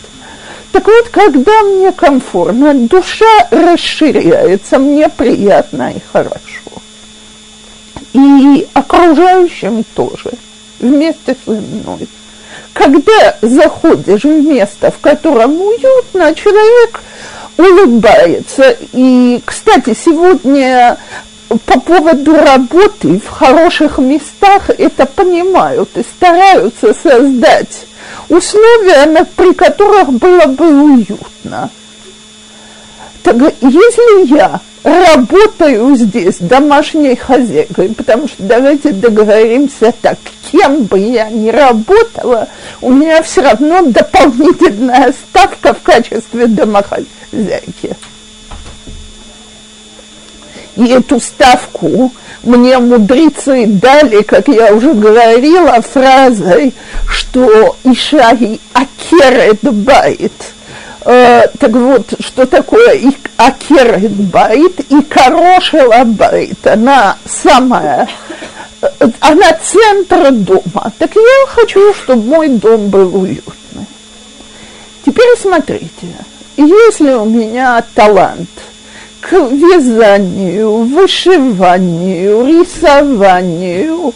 Так 0.72 0.88
вот, 0.88 1.10
когда 1.10 1.64
мне 1.64 1.92
комфортно, 1.92 2.74
душа 2.74 3.48
расширяется, 3.52 4.80
мне 4.80 5.10
приятно 5.10 5.94
и 5.96 6.00
хорошо. 6.12 6.40
И 8.14 8.68
окружающим 8.74 9.84
тоже, 9.96 10.32
вместе 10.80 11.36
со 11.46 11.52
мной. 11.52 12.08
Когда 12.74 13.38
заходишь 13.42 14.24
в 14.24 14.46
место, 14.46 14.92
в 14.92 15.00
котором 15.00 15.60
уютно, 15.62 16.34
человек 16.34 17.02
улыбается. 17.58 18.76
И, 18.94 19.42
кстати, 19.46 19.94
сегодня 19.94 20.98
по 21.66 21.80
поводу 21.80 22.36
работы 22.36 23.20
в 23.20 23.30
хороших 23.30 23.98
местах 23.98 24.70
это 24.70 25.06
понимают 25.06 25.90
и 25.96 26.04
стараются 26.04 26.94
создать 26.94 27.86
условия, 28.30 29.26
при 29.36 29.54
которых 29.54 30.14
было 30.14 30.46
бы 30.46 30.84
уютно. 30.84 31.70
Так 33.24 33.38
если 33.62 34.36
я 34.36 34.60
работаю 34.84 35.96
здесь 35.96 36.38
домашней 36.40 37.16
хозяйкой, 37.16 37.90
потому 37.90 38.28
что 38.28 38.44
давайте 38.44 38.92
договоримся 38.92 39.94
так, 40.02 40.18
кем 40.52 40.84
бы 40.84 41.00
я 41.00 41.30
ни 41.30 41.50
работала, 41.50 42.50
у 42.82 42.92
меня 42.92 43.24
все 43.24 43.42
равно 43.42 43.84
дополнительная 43.84 45.14
ставка 45.14 45.74
в 45.74 45.82
качестве 45.82 46.48
домохозяйки. 46.48 47.96
И 50.76 50.88
эту 50.88 51.22
ставку 51.22 52.12
мне 52.44 52.78
мудрецы 52.80 53.68
дали, 53.68 54.22
как 54.24 54.50
я 54.50 54.74
уже 54.74 54.94
говорила, 54.94 55.82
фразой, 55.82 56.74
что 57.08 57.78
Ишаги 57.86 58.60
акерет 58.74 59.62
байт– 59.62 60.34
Э, 61.06 61.48
так 61.60 61.72
вот, 61.72 62.14
что 62.20 62.46
такое 62.46 62.94
и 62.94 63.10
עקרת 63.38 64.12
בית 64.12 64.80
עיקרו 64.90 65.02
של 65.02 66.04
הבית? 66.06 66.66
Она 66.66 67.18
самая, 67.26 68.08
э, 68.82 68.88
она 69.20 69.58
центр 69.62 70.32
дома. 70.32 70.92
Так 70.98 71.16
я 71.16 71.48
хочу, 71.48 71.94
чтобы 71.94 72.24
мой 72.24 72.48
дом 72.50 72.88
был 72.90 73.16
уютный. 73.16 73.86
Теперь 75.06 75.38
смотрите, 75.38 76.08
если 76.56 77.12
у 77.12 77.26
меня 77.26 77.84
талант 77.94 78.50
к 79.20 79.34
вязанию, 79.34 80.84
вышиванию, 80.84 82.46
рисованию, 82.46 84.14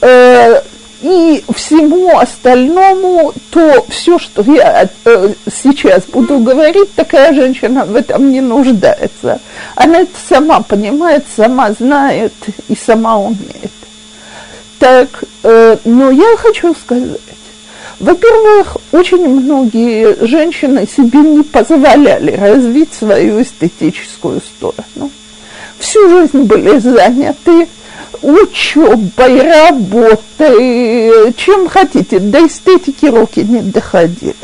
э, 0.00 0.62
и 1.00 1.44
всему 1.54 2.18
остальному, 2.18 3.32
то 3.50 3.84
все, 3.88 4.18
что 4.18 4.42
я 4.42 4.88
э, 5.04 5.32
сейчас 5.50 6.04
буду 6.04 6.38
говорить, 6.38 6.92
такая 6.94 7.32
женщина 7.34 7.84
в 7.84 7.94
этом 7.94 8.30
не 8.30 8.40
нуждается. 8.40 9.40
Она 9.76 10.00
это 10.00 10.16
сама 10.28 10.60
понимает, 10.60 11.24
сама 11.34 11.72
знает 11.72 12.32
и 12.68 12.74
сама 12.74 13.18
умеет. 13.18 13.72
Так, 14.78 15.24
э, 15.42 15.76
но 15.84 16.10
я 16.10 16.36
хочу 16.36 16.74
сказать, 16.74 17.20
во-первых, 18.00 18.76
очень 18.92 19.28
многие 19.28 20.24
женщины 20.24 20.86
себе 20.86 21.18
не 21.18 21.42
позволяли 21.42 22.32
развить 22.32 22.92
свою 22.94 23.42
эстетическую 23.42 24.40
сторону. 24.40 25.10
Всю 25.78 26.08
жизнь 26.08 26.42
были 26.42 26.78
заняты 26.78 27.68
учебой, 28.22 29.42
работой, 29.42 31.32
чем 31.34 31.68
хотите, 31.68 32.18
до 32.18 32.46
эстетики 32.46 33.06
руки 33.06 33.40
не 33.40 33.60
доходили. 33.60 34.34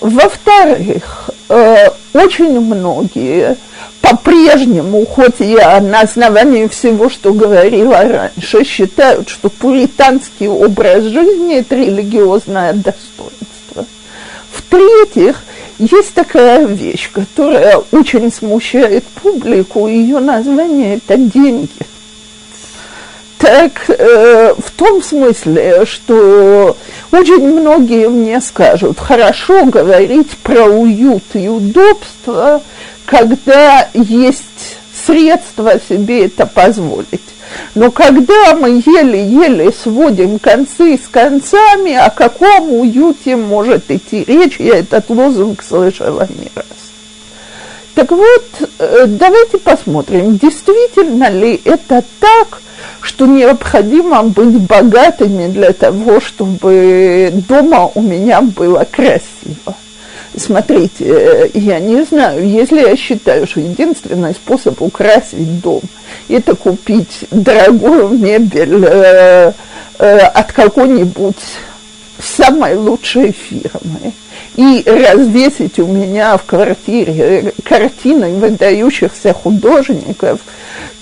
Во-вторых, 0.00 1.30
э, 1.48 1.90
очень 2.12 2.60
многие 2.60 3.56
по-прежнему, 4.00 5.06
хоть 5.06 5.38
я 5.38 5.80
на 5.80 6.00
основании 6.00 6.66
всего, 6.66 7.08
что 7.08 7.32
говорила 7.32 8.02
раньше, 8.02 8.64
считают, 8.64 9.28
что 9.28 9.48
пуританский 9.48 10.48
образ 10.48 11.04
жизни– 11.04 11.56
это 11.58 11.76
религиозное 11.76 12.72
достоинство. 12.72 13.86
В-третьих, 14.50 15.42
есть 15.82 16.14
такая 16.14 16.64
вещь, 16.64 17.10
которая 17.12 17.78
очень 17.90 18.32
смущает 18.32 19.04
публику, 19.04 19.88
ее 19.88 20.20
название– 20.20 20.96
это 21.08 21.16
деньги. 21.16 21.68
Так, 23.38 23.72
э, 23.88 24.54
в 24.56 24.70
том 24.70 25.02
смысле, 25.02 25.84
что 25.84 26.76
очень 27.10 27.60
многие 27.60 28.08
мне 28.08 28.40
скажут, 28.40 29.00
хорошо 29.00 29.64
говорить 29.64 30.30
про 30.44 30.66
уют 30.66 31.24
и 31.34 31.48
удобство, 31.48 32.62
когда 33.04 33.88
есть 33.92 34.78
средства 35.06 35.74
себе 35.88 36.26
это 36.26 36.46
позволить. 36.46 37.20
Но 37.74 37.90
когда 37.90 38.54
мы 38.54 38.82
еле-еле 38.84 39.72
сводим 39.72 40.38
концы 40.38 40.98
с 41.02 41.08
концами, 41.08 41.94
о 41.94 42.10
каком 42.10 42.72
уюте 42.72 43.36
может 43.36 43.90
идти 43.90 44.24
речь, 44.24 44.56
я 44.58 44.78
этот 44.78 45.08
лозунг 45.10 45.62
слышала 45.62 46.26
не 46.28 46.48
раз. 46.54 46.66
Так 47.94 48.10
вот, 48.10 48.44
э, 48.78 49.04
давайте 49.06 49.58
посмотрим, 49.58 50.38
действительно 50.38 51.28
ли 51.28 51.60
это 51.64 52.02
так, 52.20 52.62
что 53.02 53.26
необходимо 53.26 54.22
быть 54.22 54.60
богатыми 54.62 55.48
для 55.48 55.72
того, 55.72 56.20
чтобы 56.20 57.30
дома 57.48 57.90
у 57.94 58.00
меня 58.00 58.40
было 58.40 58.86
красиво. 58.90 59.76
Смотрите, 60.36 61.04
э, 61.04 61.50
я 61.54 61.78
не 61.78 62.04
знаю, 62.04 62.48
если 62.48 62.80
я 62.80 62.96
считаю, 62.96 63.46
что 63.46 63.60
единственный 63.60 64.32
способ 64.32 64.80
украсить 64.80 65.60
дом– 65.60 65.82
это 66.28 66.54
купить 66.54 67.26
дорогую 67.30 68.08
мебель 68.08 68.84
э, 68.86 69.52
э, 69.98 70.18
от 70.18 70.52
какой-нибудь 70.52 71.36
самой 72.18 72.76
лучшей 72.76 73.32
фирмы 73.32 74.12
и 74.56 74.82
развесить 74.86 75.78
у 75.78 75.86
меня 75.86 76.36
в 76.36 76.44
квартире 76.44 77.52
картины 77.64 78.30
выдающихся 78.30 79.32
художников– 79.32 80.40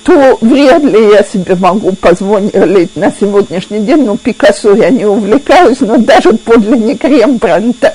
то 0.02 0.38
вряд 0.40 0.82
ли 0.82 1.12
я 1.12 1.22
себе 1.22 1.54
могу 1.56 1.92
позволить 1.92 2.96
на 2.96 3.12
сегодняшний 3.12 3.80
день, 3.80 4.04
ну, 4.04 4.16
Пикассо 4.16 4.74
я 4.74 4.90
не 4.90 5.04
увлекаюсь, 5.04 5.80
но 5.80 5.98
даже 5.98 6.32
подлинник 6.32 7.04
Рембранта 7.04 7.92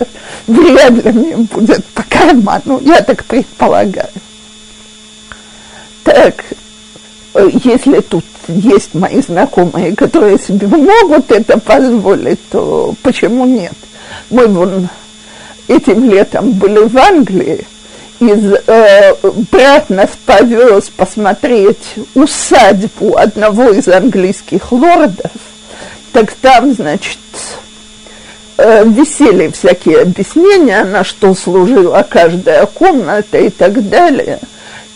вряд 0.47 0.91
ли 1.03 1.11
мне 1.11 1.37
будет 1.37 1.83
по 1.85 2.03
карману, 2.03 2.79
я 2.81 3.01
так 3.01 3.23
предполагаю. 3.25 4.09
Так, 6.03 6.45
э, 7.33 7.49
если 7.63 7.99
тут 8.01 8.25
есть 8.47 8.93
мои 8.93 9.21
знакомые, 9.21 9.95
которые 9.95 10.37
себе 10.37 10.67
могут 10.67 11.31
это 11.31 11.59
позволить, 11.59 12.39
то 12.49 12.93
почему 13.01 13.45
нет? 13.45 13.73
Мы 14.29 14.45
вон 14.47 14.87
этим 15.67 16.09
летом 16.09 16.51
были 16.51 16.79
в 16.79 16.97
Англии, 16.97 17.65
из, 18.19 18.53
э, 18.67 19.13
брат 19.51 19.89
нас 19.89 20.09
повез 20.25 20.89
посмотреть 20.89 21.95
усадьбу 22.13 23.17
одного 23.17 23.71
из 23.71 23.87
английских 23.87 24.71
лордов, 24.71 25.31
так 26.13 26.31
там, 26.33 26.73
значит, 26.73 27.17
э, 28.57 28.85
висели 28.85 29.49
всякие 29.49 30.01
объяснения, 30.03 30.83
на 30.85 31.03
что 31.03 31.33
служила 31.33 32.05
каждая 32.09 32.65
комната 32.67 33.37
и 33.37 33.49
так 33.49 33.89
далее. 33.89 34.39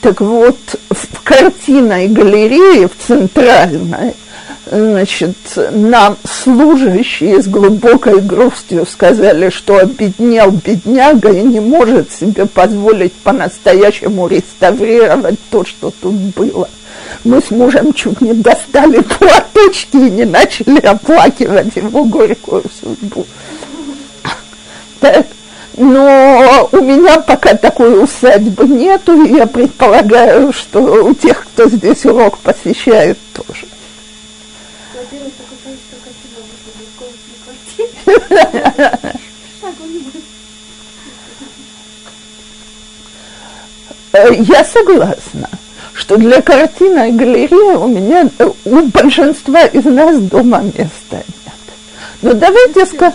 Так 0.02 0.22
вот, 0.22 0.58
в 0.90 1.22
картинной 1.24 2.08
галерее, 2.08 2.88
в 2.88 3.06
центральной, 3.06 4.14
значит, 4.70 5.36
нам 5.72 6.18
служащие 6.24 7.42
с 7.42 7.48
глубокой 7.48 8.22
грустью 8.22 8.86
сказали, 8.86 9.50
что 9.50 9.78
обеднел 9.78 10.52
бедняга 10.52 11.32
и 11.32 11.42
не 11.42 11.60
может 11.60 12.12
себе 12.12 12.46
позволить 12.46 13.14
по-настоящему 13.14 14.28
реставрировать 14.28 15.40
то, 15.50 15.66
что 15.66 15.92
тут 16.02 16.14
было. 16.14 16.70
Мы 17.24 17.42
с 17.42 17.50
мужем 17.52 17.94
чуть 17.94 18.22
не 18.22 18.34
достали 18.34 19.02
платочки 19.02 19.98
и 19.98 20.12
не 20.12 20.26
начали 20.26 20.80
оплакивать 20.80 21.76
его 21.76 22.06
горькую 22.06 22.64
судьбу. 22.80 23.26
Но 25.78 26.68
у 26.74 26.78
меня 26.82 27.22
пока 27.22 27.56
такой 27.56 28.04
усадьбы 28.04 28.68
нету, 28.68 29.24
и 29.24 29.34
я 29.36 29.48
предполагаю, 29.48 30.52
что 30.52 30.82
у 30.82 31.14
тех, 31.14 31.46
кто 31.46 31.70
здесь 31.70 32.06
урок 32.06 32.38
посещает, 32.40 33.18
тоже. 33.34 33.66
Э, 44.12 44.34
я 44.34 44.64
согласна, 44.64 45.50
что 45.94 46.18
для 46.18 46.42
картины 46.42 47.12
галереи 47.12 47.76
у 47.76 47.88
меня, 47.88 48.30
э, 48.40 48.50
у 48.66 48.82
большинства 48.88 49.66
из 49.66 49.86
нас 49.86 50.20
дома 50.20 50.62
места 50.62 50.88
нет. 51.12 51.26
Но 52.22 52.34
давайте, 52.34 52.82
ска- 52.82 53.14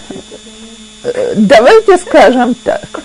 э, 1.03 1.33
давайте 1.37 1.99
скажем 1.99 2.55
так. 2.55 3.03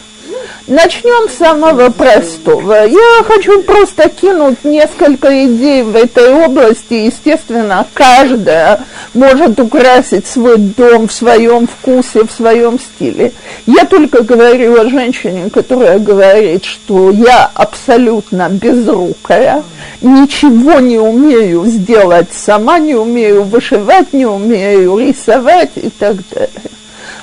Начнем 0.68 1.28
с 1.30 1.38
самого 1.38 1.90
простого. 1.90 2.86
Я 2.86 3.24
хочу 3.24 3.64
просто 3.64 4.08
кинуть 4.08 4.64
несколько 4.64 5.48
идей 5.48 5.82
в 5.82 5.96
этой 5.96 6.32
области. 6.32 6.94
Естественно, 6.94 7.88
каждая 7.94 8.82
может 9.16 9.60
украсить 9.60 10.28
свой 10.28 10.58
дом 10.58 11.08
в 11.08 11.12
своем 11.12 11.68
вкусе, 11.68 12.24
в 12.24 12.32
своем 12.32 12.80
стиле. 12.80 13.32
Я 13.66 13.86
только 13.86 14.22
говорю 14.22 14.80
о 14.80 14.90
женщине, 14.90 15.50
которая 15.50 15.98
говорит, 15.98 16.66
что 16.66 17.10
я 17.10 17.50
абсолютно 17.54 18.50
безрукая, 18.50 19.64
ничего 20.02 20.80
не 20.80 21.00
умею 21.00 21.66
сделать 21.66 22.32
сама, 22.32 22.78
не 22.78 22.94
умею 22.94 23.44
вышивать, 23.44 24.14
не 24.14 24.28
умею 24.28 25.00
рисовать 25.00 25.72
и 25.78 25.90
так 25.90 26.18
далее. 26.30 26.70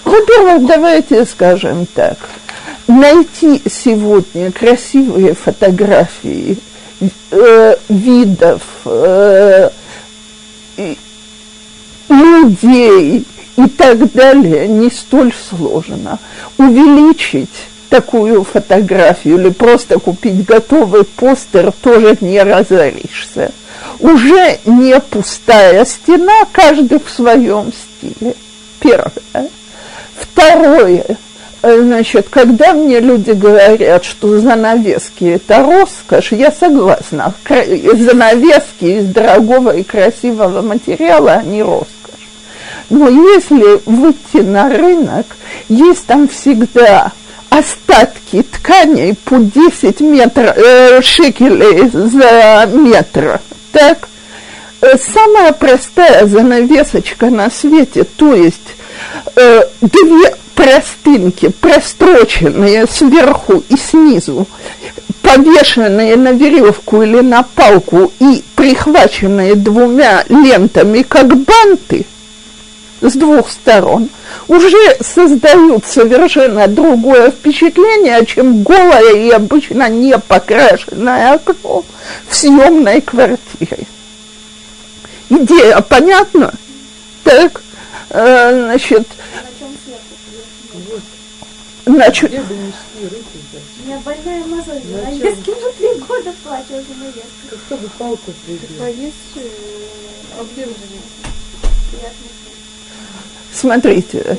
Во-первых, 0.05 0.66
давайте 0.66 1.25
скажем 1.25 1.87
так– 1.95 2.16
найти 2.87 3.62
сегодня 3.68 4.53
красивые 4.53 5.35
фотографии 5.35 6.59
э, 7.31 7.77
видов, 7.88 8.62
э, 8.85 9.70
людей 12.09 13.27
и 13.57 13.68
так 13.68 14.12
далее 14.12 14.68
не 14.68 14.90
столь 14.90 15.33
сложно. 15.49 16.18
Увеличить 16.59 17.51
такую 17.88 18.44
фотографию 18.44 19.38
или 19.38 19.51
просто 19.51 19.99
купить 19.99 20.44
готовый 20.44 21.05
постер 21.05 21.72
тоже 21.72 22.16
не 22.20 22.42
разоришься. 22.42 23.53
Уже 24.01 24.59
не 24.64 24.99
пустая 25.01 25.85
стена, 25.85 26.44
каждый 26.53 26.99
в 26.99 27.11
своем 27.11 27.72
стиле. 27.72 28.35
Первое. 28.81 29.51
Второе 30.18 31.16
значит, 31.62 32.29
когда 32.31 32.73
мне 32.73 33.01
люди 33.01 33.31
говорят, 33.31 34.05
что 34.05 34.38
занавески– 34.38 35.25
это 35.25 35.62
роскошь, 35.62 36.33
я 36.33 36.51
согласна. 36.51 37.35
Занавески 37.49 38.85
из 38.85 39.07
дорогого 39.07 39.77
и 39.77 39.83
красивого 39.83 40.62
материала, 40.62 41.33
они 41.33 41.62
роскошь. 41.62 41.87
Но 42.90 43.09
если 43.09 43.81
выйти 43.87 44.42
на 44.42 44.69
рынок, 44.69 45.27
есть 45.69 46.07
там 46.07 46.29
всегда 46.29 47.12
остатки 47.49 48.42
тканей 48.42 49.14
по 49.25 49.38
10 49.38 50.01
метров, 50.01 50.57
э, 50.57 51.01
шекелей 51.03 51.88
за 51.90 52.69
метр. 52.73 53.40
Так? 53.73 54.09
Э, 54.81 54.97
самая 54.99 55.53
простая 55.53 56.27
занавесочка 56.27 57.31
на 57.31 57.51
свете, 57.51 58.05
то 58.05 58.35
есть 58.35 58.75
э, 59.37 59.62
две 59.80 60.35
простынки, 60.54 61.48
простроченные 61.48 62.87
сверху 62.87 63.62
и 63.68 63.76
снизу, 63.76 64.46
повешенные 65.22 66.16
на 66.16 66.32
веревку 66.32 67.02
или 67.02 67.20
на 67.20 67.42
палку 67.42 68.12
и 68.18 68.42
прихваченные 68.54 69.54
двумя 69.54 70.24
лентами, 70.28 71.02
как 71.02 71.37
банты, 71.37 72.06
с 73.00 73.12
двух 73.12 73.50
сторон, 73.50 74.09
уже 74.48 74.96
создают 75.00 75.85
совершенно 75.85 76.66
другое 76.66 77.30
впечатление, 77.30 78.24
чем 78.24 78.62
голое 78.62 79.14
и 79.14 79.30
обычно 79.30 79.88
не 79.88 80.18
покрашенное 80.18 81.35
окно 81.35 81.85
в 82.28 82.35
съемной 82.35 83.00
квартире. 83.00 83.87
Идея 85.28 85.80
понятна? 85.80 86.52
Так, 87.24 87.61
э, 88.11 88.64
значит, 88.64 89.07
Значит, 91.87 92.33
у 92.33 93.87
меня 93.87 93.99
больная 94.05 94.45
мозоль, 94.45 94.81
я 95.12 95.33
с 95.33 95.38
кем 95.45 95.55
три 95.79 96.01
года 96.01 96.35
плачу 96.42 96.66
за 96.71 96.95
наездку. 96.99 97.57
Кто 97.66 97.77
бы 97.77 97.88
палку 97.97 98.33
прибил? 98.45 98.69
Повесь, 98.79 99.14
Смотрите, 103.53 104.37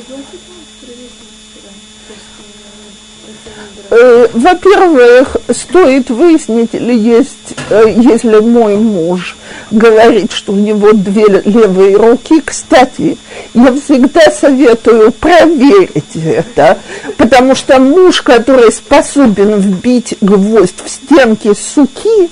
Э, 3.90 4.28
во-первых, 4.34 5.36
стоит 5.50 6.10
выяснить, 6.10 6.74
или 6.74 6.94
есть, 6.94 7.54
э, 7.70 7.94
если 7.96 8.38
мой 8.40 8.76
муж 8.76 9.37
говорит, 9.70 10.32
что 10.32 10.52
у 10.52 10.56
него 10.56 10.92
две 10.92 11.24
левые 11.44 11.96
руки, 11.96 12.40
кстати, 12.40 13.18
я 13.54 13.72
всегда 13.72 14.30
советую 14.30 15.12
проверить 15.12 16.16
это, 16.16 16.78
потому 17.16 17.54
что 17.54 17.78
муж, 17.78 18.22
который 18.22 18.72
способен 18.72 19.60
вбить 19.60 20.16
гвоздь 20.20 20.82
в 20.84 20.88
стенки 20.88 21.52
суки, 21.54 22.30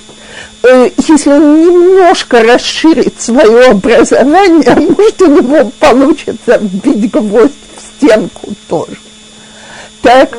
э, 0.63 0.89
если 1.07 1.31
он 1.31 1.61
немножко 1.61 2.43
расширит 2.43 3.21
свое 3.21 3.67
образование, 3.67 4.75
может 4.97 5.21
у 5.21 5.27
него 5.27 5.71
получится 5.79 6.57
вбить 6.59 7.11
гвоздь 7.11 7.51
в 7.75 8.03
стенку 8.05 8.53
тоже. 8.67 8.97
Так, 10.01 10.37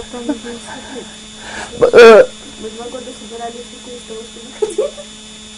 э, 1.81 2.25
мы 2.61 2.71
два 2.71 2.85
года 2.87 3.05
собирались 3.21 3.55
из 3.87 4.03
того, 4.09 4.21
что. 4.77 4.91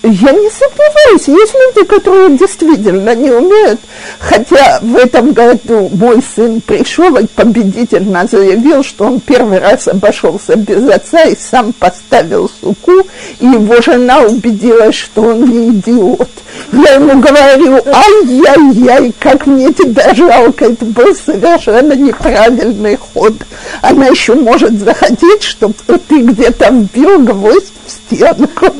Я 0.03 0.33
не 0.33 0.49
сомневаюсь, 0.49 1.29
есть 1.29 1.55
люди, 1.55 1.87
которые 1.87 2.35
действительно 2.39 3.15
не 3.15 3.31
умеют, 3.31 3.81
хотя 4.19 4.79
в 4.81 4.97
этом 4.97 5.33
году 5.33 5.91
мой 5.93 6.23
сын 6.35 6.63
пришел 6.63 7.15
и 7.19 7.27
победительно 7.27 8.27
заявил, 8.27 8.83
что 8.83 9.05
он 9.05 9.21
первый 9.21 9.59
раз 9.59 9.89
обошелся 9.89 10.57
без 10.57 10.89
отца 10.89 11.25
и 11.25 11.37
сам 11.37 11.75
поставил 11.75 12.51
суку, 12.63 12.93
и 13.41 13.45
его 13.45 13.83
жена 13.83 14.21
убедилась, 14.21 14.95
что 14.95 15.21
он 15.21 15.45
не 15.45 15.69
идиот. 15.69 16.31
Я 16.73 16.95
ему 16.95 17.21
говорю, 17.21 17.83
ай-яй-яй, 17.85 19.13
как 19.19 19.47
мне 19.47 19.71
тебя 19.71 20.15
жалко, 20.15 20.65
это 20.65 20.87
был 20.87 21.15
совершенно 21.15 21.93
неправильный 21.93 22.97
ход. 22.97 23.35
Она 23.83 24.07
еще 24.07 24.35
может 24.35 24.79
захотеть, 24.79 25.43
чтобы 25.43 25.75
ты 26.09 26.23
где-то 26.23 26.71
вбил 26.71 27.19
гвоздь 27.19 27.73
в 27.87 27.91
стенку. 27.91 28.75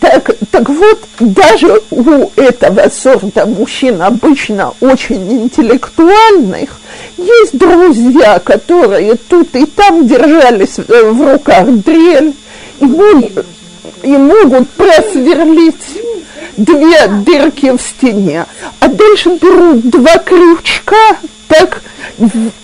Так, 0.00 0.36
так 0.50 0.68
вот, 0.68 0.98
даже 1.18 1.80
у 1.90 2.30
этого 2.36 2.88
сорта 2.90 3.46
мужчин 3.46 4.02
обычно 4.02 4.74
очень 4.80 5.44
интеллектуальных 5.44 6.70
есть 7.16 7.56
друзья, 7.56 8.38
которые 8.38 9.14
тут 9.14 9.54
и 9.54 9.66
там 9.66 10.06
держались 10.06 10.78
в 10.78 11.32
руках 11.32 11.66
дрель 11.84 12.34
и 12.80 12.84
могут, 12.84 13.46
и 14.02 14.08
могут 14.08 14.68
просверлить 14.70 16.02
две 16.56 17.06
дырки 17.24 17.76
в 17.76 17.80
стене, 17.80 18.46
а 18.80 18.88
дальше 18.88 19.30
берут 19.40 19.88
два 19.90 20.18
крючка, 20.18 21.16
так 21.48 21.82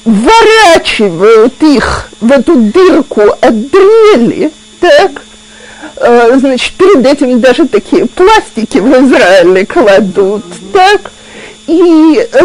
вворачивают 0.05 1.55
их 1.63 2.11
в 2.21 2.31
эту 2.31 2.57
дырку 2.57 3.23
от 3.41 3.71
дрели, 3.71 4.53
так, 4.81 5.11
Э, 5.13 5.30
значит, 5.97 6.75
перед 6.75 7.07
этим 7.07 7.41
даже 7.41 7.69
такие 7.69 8.07
пластики 8.07 8.79
в 8.79 8.91
Израиле 9.07 9.67
кладут, 9.67 10.45
так, 10.73 11.11
и 11.67 12.29
э, 12.33 12.45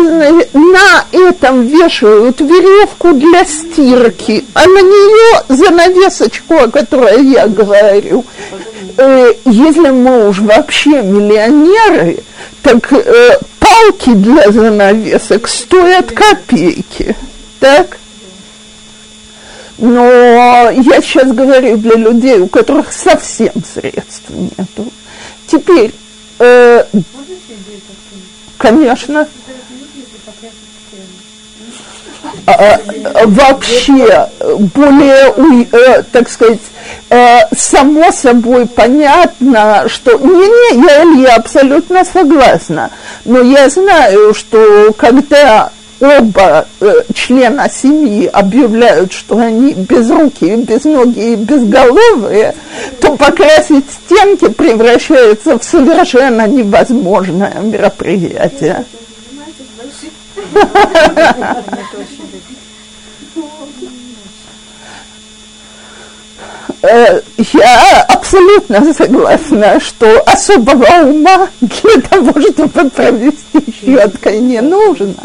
на 0.53 1.05
этом 1.11 1.65
вешают 1.65 2.41
веревку 2.41 3.13
для 3.13 3.43
стирки, 3.45 4.45
а 4.53 4.67
на 4.67 4.81
нее 4.81 5.43
занавесочку, 5.49 6.55
о 6.55 6.69
которой 6.69 7.25
я 7.25 7.47
говорю. 7.47 8.23
Э, 8.97 9.33
если 9.45 9.89
мы 9.89 10.29
уж 10.29 10.39
вообще 10.39 11.01
миллионеры, 11.01 12.19
так 12.61 12.91
палки 13.59 14.13
для 14.13 14.51
занавесок 14.51 15.47
стоят 15.47 16.11
копейки, 16.11 17.15
так? 17.59 17.97
Но 19.77 20.69
я 20.71 21.01
сейчас 21.01 21.31
говорю 21.31 21.77
для 21.77 21.95
людей, 21.95 22.39
у 22.39 22.47
которых 22.47 22.93
совсем 22.93 23.51
средств 23.63 24.29
нету. 24.29 24.91
Теперь, 25.47 25.93
э, 26.39 26.85
конечно, 28.57 29.27
а, 32.47 32.51
а, 32.53 33.27
вообще 33.27 34.29
более, 34.73 35.65
э, 35.71 36.03
так 36.11 36.29
сказать, 36.29 36.59
э, 37.09 37.39
само 37.55 38.11
собой 38.11 38.67
понятно, 38.67 39.85
что... 39.87 40.17
Не-не, 40.17 40.85
я, 40.85 41.29
я 41.29 41.35
абсолютно 41.35 42.05
согласна, 42.05 42.91
но 43.25 43.41
я 43.41 43.69
знаю, 43.69 44.33
что 44.33 44.93
когда 44.97 45.71
оба 45.99 46.67
э, 46.81 46.93
члена 47.13 47.69
семьи 47.69 48.27
объявляют, 48.27 49.13
что 49.13 49.37
они 49.37 49.73
без 49.73 50.09
руки, 50.09 50.55
без 50.55 50.83
ноги 50.83 51.33
и 51.33 51.35
безголовые, 51.35 52.55
то 52.99 53.15
покрасить 53.15 53.85
стенки 53.89 54.47
превращается 54.49 55.57
в 55.57 55.63
совершенно 55.63 56.47
невозможное 56.47 57.55
мероприятие. 57.61 58.85
Э, 66.87 67.19
я 67.37 68.03
абсолютно 68.03 68.93
согласна, 68.93 69.79
что 69.79 70.21
особого 70.21 70.85
ума 71.09 71.49
для 71.59 72.01
того, 72.01 72.39
чтобы 72.39 72.91
провести 72.91 73.73
щеткой 73.81 74.39
не 74.39 74.61
нужно 74.61 75.15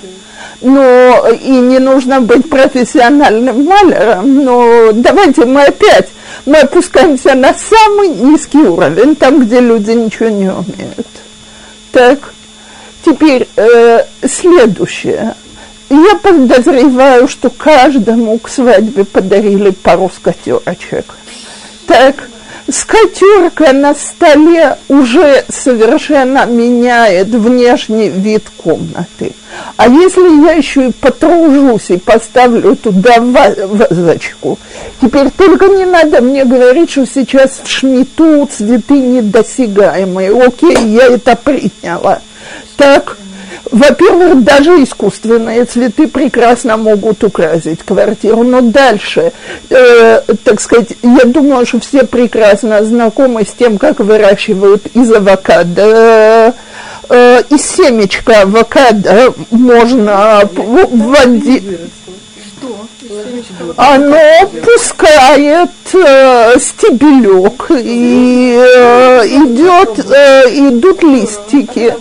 но 0.60 1.28
и 1.28 1.50
не 1.50 1.78
нужно 1.78 2.20
быть 2.20 2.48
профессиональным 2.48 3.64
маляром, 3.64 4.44
но 4.44 4.90
давайте 4.92 5.44
мы 5.44 5.62
опять, 5.62 6.08
мы 6.46 6.58
опускаемся 6.58 7.34
на 7.34 7.54
самый 7.54 8.08
низкий 8.08 8.58
уровень, 8.58 9.16
там, 9.16 9.44
где 9.44 9.60
люди 9.60 9.92
ничего 9.92 10.28
не 10.28 10.50
умеют. 10.50 11.06
Так, 11.92 12.32
теперь 13.04 13.48
э, 13.56 14.04
следующее. 14.26 15.34
Я 15.88 16.14
подозреваю, 16.22 17.26
что 17.26 17.50
каждому 17.50 18.38
к 18.38 18.48
свадьбе 18.48 19.04
подарили 19.04 19.70
пару 19.70 20.10
скатерочек. 20.14 21.16
Так, 21.86 22.28
скатерка 22.68 23.72
на 23.72 23.94
столе 23.94 24.76
уже 24.88 25.44
совершенно 25.48 26.46
меняет 26.46 27.28
внешний 27.28 28.08
вид 28.08 28.44
комнаты. 28.56 29.32
А 29.76 29.88
если 29.88 30.44
я 30.44 30.52
еще 30.52 30.88
и 30.88 30.92
потружусь 30.92 31.90
и 31.90 31.96
поставлю 31.96 32.76
туда 32.76 33.20
вазочку, 33.20 34.58
теперь 35.00 35.30
только 35.30 35.66
не 35.68 35.84
надо 35.84 36.20
мне 36.20 36.44
говорить, 36.44 36.90
что 36.90 37.06
сейчас 37.06 37.60
в 37.62 37.68
шмиту 37.68 38.46
цветы 38.50 38.94
недосягаемые. 38.94 40.44
Окей, 40.44 40.76
я 40.88 41.06
это 41.06 41.36
приняла. 41.36 42.20
Так, 42.76 43.16
Во-первых, 43.70 44.42
даже 44.42 44.82
искусственные 44.82 45.64
цветы 45.64 46.08
прекрасно 46.08 46.76
могут 46.76 47.22
украсить 47.24 47.82
квартиру, 47.82 48.42
но 48.42 48.60
дальше, 48.60 49.32
э, 49.68 50.20
так 50.44 50.60
сказать, 50.60 50.90
я 51.02 51.24
думаю, 51.24 51.66
что 51.66 51.80
все 51.80 52.04
прекрасно 52.04 52.84
знакомы 52.84 53.44
с 53.44 53.52
тем, 53.52 53.78
как 53.78 54.00
выращивают 54.00 54.86
из 54.94 55.12
авокадо 55.12 56.54
э, 57.10 57.42
из 57.50 57.62
семечка 57.62 58.42
авокадо 58.42 59.34
можно 59.50 60.42
вводить 60.52 61.64
оно 63.76 64.46
пускает 64.62 65.70
э, 65.94 66.58
стебелек 66.58 67.66
и 67.70 68.56
э, 68.56 69.26
идет, 69.26 70.10
э, 70.10 70.68
идут 70.68 71.02
листики. 71.02 71.94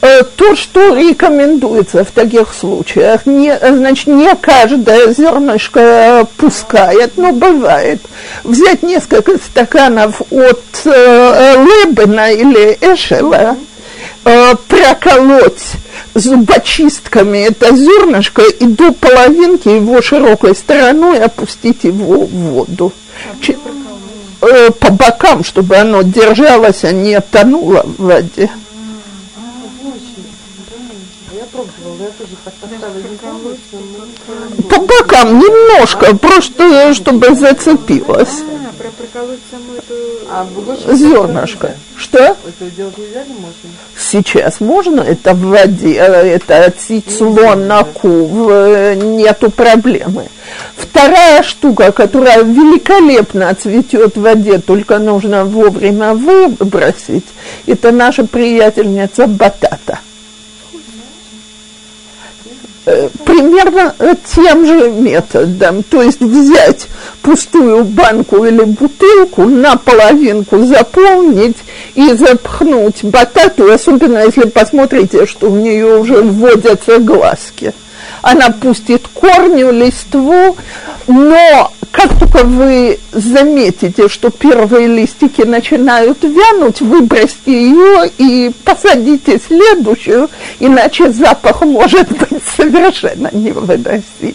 Э, 0.00 0.22
то, 0.36 0.54
что 0.54 0.94
рекомендуется 0.94 2.04
в 2.04 2.10
таких 2.10 2.54
случаях, 2.54 3.26
не, 3.26 3.56
значит, 3.58 4.06
не 4.06 4.34
каждое 4.36 5.12
зернышко 5.12 6.26
пускает, 6.36 7.16
но 7.16 7.32
бывает. 7.32 8.00
Взять 8.44 8.82
несколько 8.82 9.38
стаканов 9.38 10.22
от 10.30 10.62
э, 10.84 11.54
Лебена 11.56 12.32
или 12.32 12.78
Эшела, 12.80 13.56
э, 14.24 14.54
проколоть 14.68 15.72
зубочистками 16.14 17.38
это 17.38 17.74
зернышко 17.74 18.42
и 18.42 18.66
до 18.66 18.92
половинки 18.92 19.68
его 19.68 20.02
широкой 20.02 20.54
стороной 20.54 21.20
опустить 21.20 21.84
его 21.84 22.20
в 22.24 22.30
воду. 22.30 22.92
А 24.40 24.46
э, 24.46 24.70
по 24.70 24.90
бокам, 24.90 25.44
чтобы 25.44 25.76
оно 25.76 26.02
держалось, 26.02 26.84
а 26.84 26.92
не 26.92 27.20
тонуло 27.20 27.82
в 27.84 28.02
воде. 28.02 28.50
По 34.70 34.78
бокам 34.80 35.38
немножко, 35.38 36.16
просто 36.16 36.94
чтобы 36.94 37.34
зацепилось. 37.34 38.42
А, 40.30 40.46
Зернышко. 40.92 41.74
Что? 41.96 42.18
Это 42.18 42.70
делать 42.76 42.96
нельзя 42.98 43.24
не 43.24 43.34
можно? 43.34 43.54
Сейчас 44.10 44.60
можно, 44.60 45.02
это 45.02 45.34
в 45.34 45.40
воде, 45.40 45.96
э, 45.96 46.36
это 46.36 46.72
циклон 46.78 47.66
на 47.66 47.86
э, 48.02 48.94
нету 48.94 49.50
проблемы. 49.50 50.28
Вторая 50.76 51.42
штука, 51.42 51.92
которая 51.92 52.42
великолепно 52.42 53.54
цветет 53.54 54.16
в 54.16 54.22
воде, 54.22 54.60
только 54.60 54.98
нужно 54.98 55.44
вовремя 55.44 56.14
выбросить, 56.14 57.26
это 57.66 57.92
наша 57.92 58.24
приятельница 58.24 59.26
батата. 59.26 59.98
Примерно 63.24 63.94
тем 64.34 64.64
же 64.64 64.90
методом, 64.90 65.82
то 65.82 66.02
есть 66.02 66.20
взять 66.20 66.88
пустую 67.22 67.84
банку 67.84 68.44
или 68.44 68.62
бутылку, 68.62 69.44
наполовинку 69.44 70.64
заполнить 70.64 71.56
и 71.94 72.12
запхнуть 72.14 73.04
батату, 73.04 73.70
особенно 73.70 74.18
если 74.18 74.48
посмотрите, 74.48 75.26
что 75.26 75.50
в 75.50 75.58
нее 75.58 75.98
уже 75.98 76.22
вводятся 76.22 76.98
глазки. 76.98 77.74
Она 78.22 78.50
пустит 78.50 79.06
корню, 79.12 79.70
листву, 79.70 80.56
но 81.06 81.72
как 81.90 82.18
только 82.18 82.44
вы 82.44 82.98
заметите, 83.12 84.08
что 84.08 84.30
первые 84.30 84.86
листики 84.86 85.42
начинают 85.42 86.22
вянуть, 86.22 86.80
выбросьте 86.80 87.52
ее 87.52 88.10
и 88.18 88.50
посадите 88.64 89.40
следующую, 89.44 90.28
иначе 90.58 91.10
запах 91.10 91.62
может 91.62 92.08
быть 92.08 92.42
совершенно 92.56 93.30
невыносимый. 93.32 94.34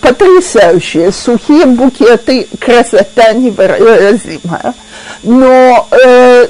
Потрясающие 0.00 1.10
сухие 1.10 1.66
букеты, 1.66 2.46
красота 2.60 3.32
невыразимая. 3.32 4.74
Но 5.22 5.88
э, 5.90 6.48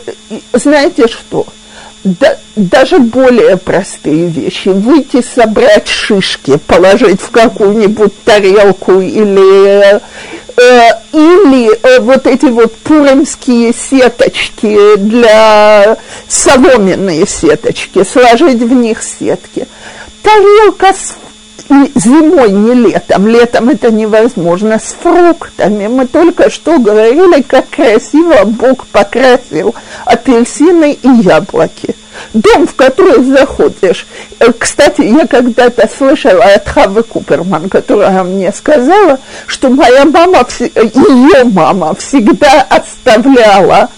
знаете 0.52 1.08
что? 1.08 1.46
Да, 2.06 2.36
даже 2.54 2.98
более 3.00 3.56
простые 3.56 4.28
вещи. 4.28 4.68
Выйти, 4.68 5.22
собрать 5.22 5.88
шишки, 5.88 6.56
положить 6.56 7.20
в 7.20 7.30
какую-нибудь 7.30 8.12
тарелку 8.22 9.00
или, 9.00 10.00
э, 10.56 10.90
или 11.12 11.74
э, 11.74 12.00
вот 12.00 12.28
эти 12.28 12.46
вот 12.46 12.74
пуримские 12.76 13.72
сеточки 13.72 14.96
для 14.96 15.96
соломенные 16.28 17.26
сеточки, 17.26 18.04
сложить 18.04 18.62
в 18.62 18.72
них 18.72 19.02
сетки. 19.02 19.66
Тарелка 20.22 20.92
с 20.92 21.16
зимой, 21.68 22.50
не 22.50 22.74
летом. 22.74 23.26
Летом 23.26 23.68
это 23.68 23.90
невозможно. 23.90 24.78
С 24.78 24.94
фруктами. 25.00 25.86
Мы 25.86 26.06
только 26.06 26.50
что 26.50 26.78
говорили, 26.78 27.42
как 27.42 27.68
красиво 27.70 28.44
Бог 28.44 28.86
покрасил 28.86 29.74
апельсины 30.04 30.92
и 30.92 31.08
яблоки. 31.22 31.94
Дом, 32.32 32.66
в 32.66 32.74
который 32.74 33.22
заходишь. 33.24 34.06
Э, 34.38 34.52
кстати, 34.52 35.02
я 35.02 35.26
когда-то 35.26 35.88
слышала 35.88 36.44
от 36.44 36.66
Хавы 36.66 37.02
Куперман, 37.02 37.68
которая 37.68 38.22
мне 38.24 38.52
сказала, 38.52 39.18
что 39.46 39.68
моя 39.68 40.04
мама, 40.06 40.46
ее 40.58 41.44
мама 41.44 41.94
всегда 41.94 42.62
оставляла 42.70 43.90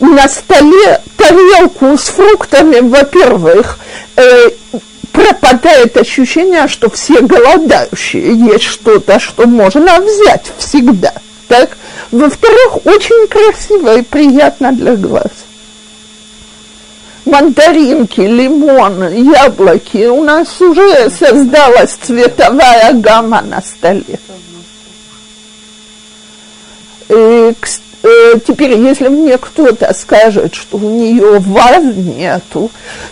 на 0.00 0.28
столе 0.28 1.00
тарелку 1.16 1.98
с 1.98 2.08
фруктами, 2.08 2.80
во-первых, 2.80 3.78
э, 4.16 4.50
пропадает 5.12 5.96
ощущение, 5.96 6.68
что 6.68 6.90
все 6.90 7.20
голодающие, 7.20 8.34
есть 8.34 8.64
что-то, 8.64 9.18
что 9.18 9.46
можно 9.46 10.00
взять 10.00 10.52
всегда. 10.58 11.12
Так? 11.48 11.76
Во-вторых, 12.10 12.86
очень 12.86 13.26
красиво 13.28 13.98
и 13.98 14.02
приятно 14.02 14.72
для 14.72 14.96
глаз. 14.96 15.30
Мандаринки, 17.24 18.20
лимон, 18.20 19.12
яблоки. 19.12 20.06
У 20.06 20.22
нас 20.22 20.60
уже 20.60 21.10
создалась 21.10 21.94
цветовая 22.00 22.92
гамма 22.92 23.42
на 23.42 23.60
столе. 23.60 24.20
И, 27.08 27.54
кстати, 27.60 27.85
теперь, 28.46 28.78
если 28.78 29.08
мне 29.08 29.38
кто-то 29.38 29.92
скажет, 29.94 30.54
что 30.54 30.78
у 30.78 30.90
нее 30.90 31.38
ваз 31.38 31.82
нету, 31.96 32.70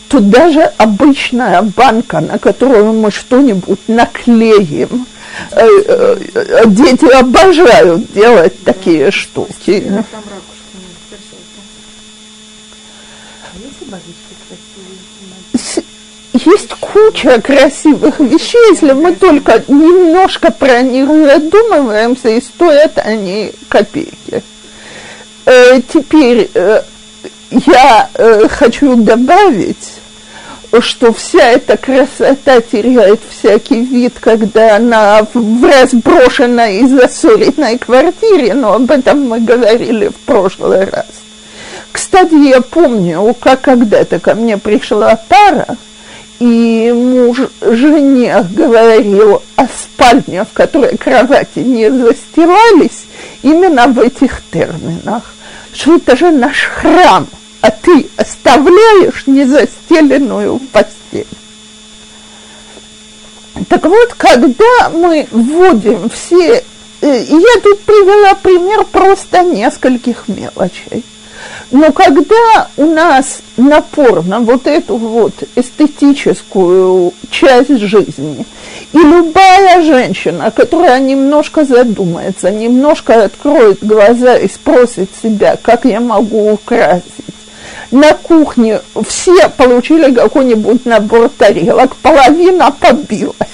то 0.08 0.20
даже 0.20 0.62
обычная 0.76 1.62
банка, 1.62 2.20
на 2.20 2.38
которую 2.38 2.92
мы 2.92 3.10
что-нибудь 3.10 3.80
наклеим, 3.88 5.06
э, 5.52 5.66
э, 6.34 6.62
дети 6.66 7.12
обожают 7.12 8.12
делать 8.12 8.62
такие 8.64 9.10
штуки. 9.10 10.04
Есть 16.32 16.74
куча 16.80 17.40
красивых 17.40 18.18
вещей, 18.18 18.70
если 18.70 18.92
мы 18.92 19.14
только 19.14 19.62
немножко 19.68 20.50
про 20.50 20.82
них 20.82 21.06
задумываемся, 21.06 22.30
и 22.30 22.40
стоят 22.40 22.98
они 22.98 23.52
копейки. 23.68 24.42
Э, 25.46 25.80
теперь 25.92 26.50
э, 26.54 26.82
я 27.50 28.08
э, 28.14 28.48
хочу 28.48 28.96
добавить, 28.96 29.92
что 30.80 31.12
вся 31.12 31.52
эта 31.52 31.76
красота 31.76 32.60
теряет 32.62 33.20
всякий 33.30 33.82
вид, 33.82 34.14
когда 34.20 34.76
она 34.76 35.26
в 35.34 35.64
разброшенной 35.64 36.78
и 36.78 36.86
засоренной 36.86 37.78
квартире, 37.78 38.54
но 38.54 38.74
об 38.74 38.90
этом 38.90 39.28
мы 39.28 39.40
говорили 39.40 40.08
в 40.08 40.16
прошлый 40.24 40.84
раз. 40.84 41.06
Кстати, 41.92 42.34
я 42.48 42.60
помню, 42.60 43.36
как 43.38 43.60
когда-то 43.60 44.18
ко 44.18 44.34
мне 44.34 44.56
пришла 44.56 45.20
пара, 45.28 45.76
и 46.40 46.90
муж 46.92 47.38
жене 47.60 48.44
говорил 48.50 49.42
о 49.56 49.66
спальне, 49.66 50.44
в 50.44 50.52
которой 50.52 50.96
кровати 50.96 51.60
не 51.60 51.90
застилались, 51.90 53.04
именно 53.42 53.86
в 53.86 54.00
этих 54.00 54.42
терминах 54.50 55.33
что 55.74 55.96
это 55.96 56.16
же 56.16 56.30
наш 56.30 56.64
храм, 56.64 57.26
а 57.60 57.70
ты 57.70 58.08
оставляешь 58.16 59.26
незастеленную 59.26 60.58
постель. 60.72 61.26
Так 63.68 63.84
вот, 63.84 64.14
когда 64.14 64.90
мы 64.90 65.26
вводим 65.30 66.08
все, 66.10 66.64
э, 67.00 67.24
я 67.28 67.60
тут 67.62 67.80
привела 67.82 68.34
пример 68.34 68.84
просто 68.84 69.42
нескольких 69.42 70.28
мелочей, 70.28 71.04
Но 71.70 71.92
когда 71.92 72.68
у 72.76 72.86
нас 72.86 73.40
напор 73.56 74.24
на 74.24 74.40
вот 74.40 74.66
эту 74.66 74.96
вот 74.96 75.32
эстетическую 75.56 77.12
часть 77.30 77.78
жизни, 77.78 78.46
и 78.92 78.98
любая 78.98 79.82
женщина, 79.82 80.50
которая 80.50 81.00
немножко 81.00 81.64
задумается, 81.64 82.50
немножко 82.50 83.24
откроет 83.24 83.84
глаза 83.84 84.36
и 84.36 84.48
спросит 84.48 85.10
себя, 85.22 85.58
как 85.60 85.84
я 85.84 86.00
могу 86.00 86.52
украсить, 86.52 87.02
на 87.90 88.12
кухне 88.12 88.80
все 89.06 89.48
получили 89.48 90.12
какой-нибудь 90.12 90.84
набор 90.84 91.28
тарелок, 91.28 91.96
половина 91.96 92.70
побилась. 92.70 93.53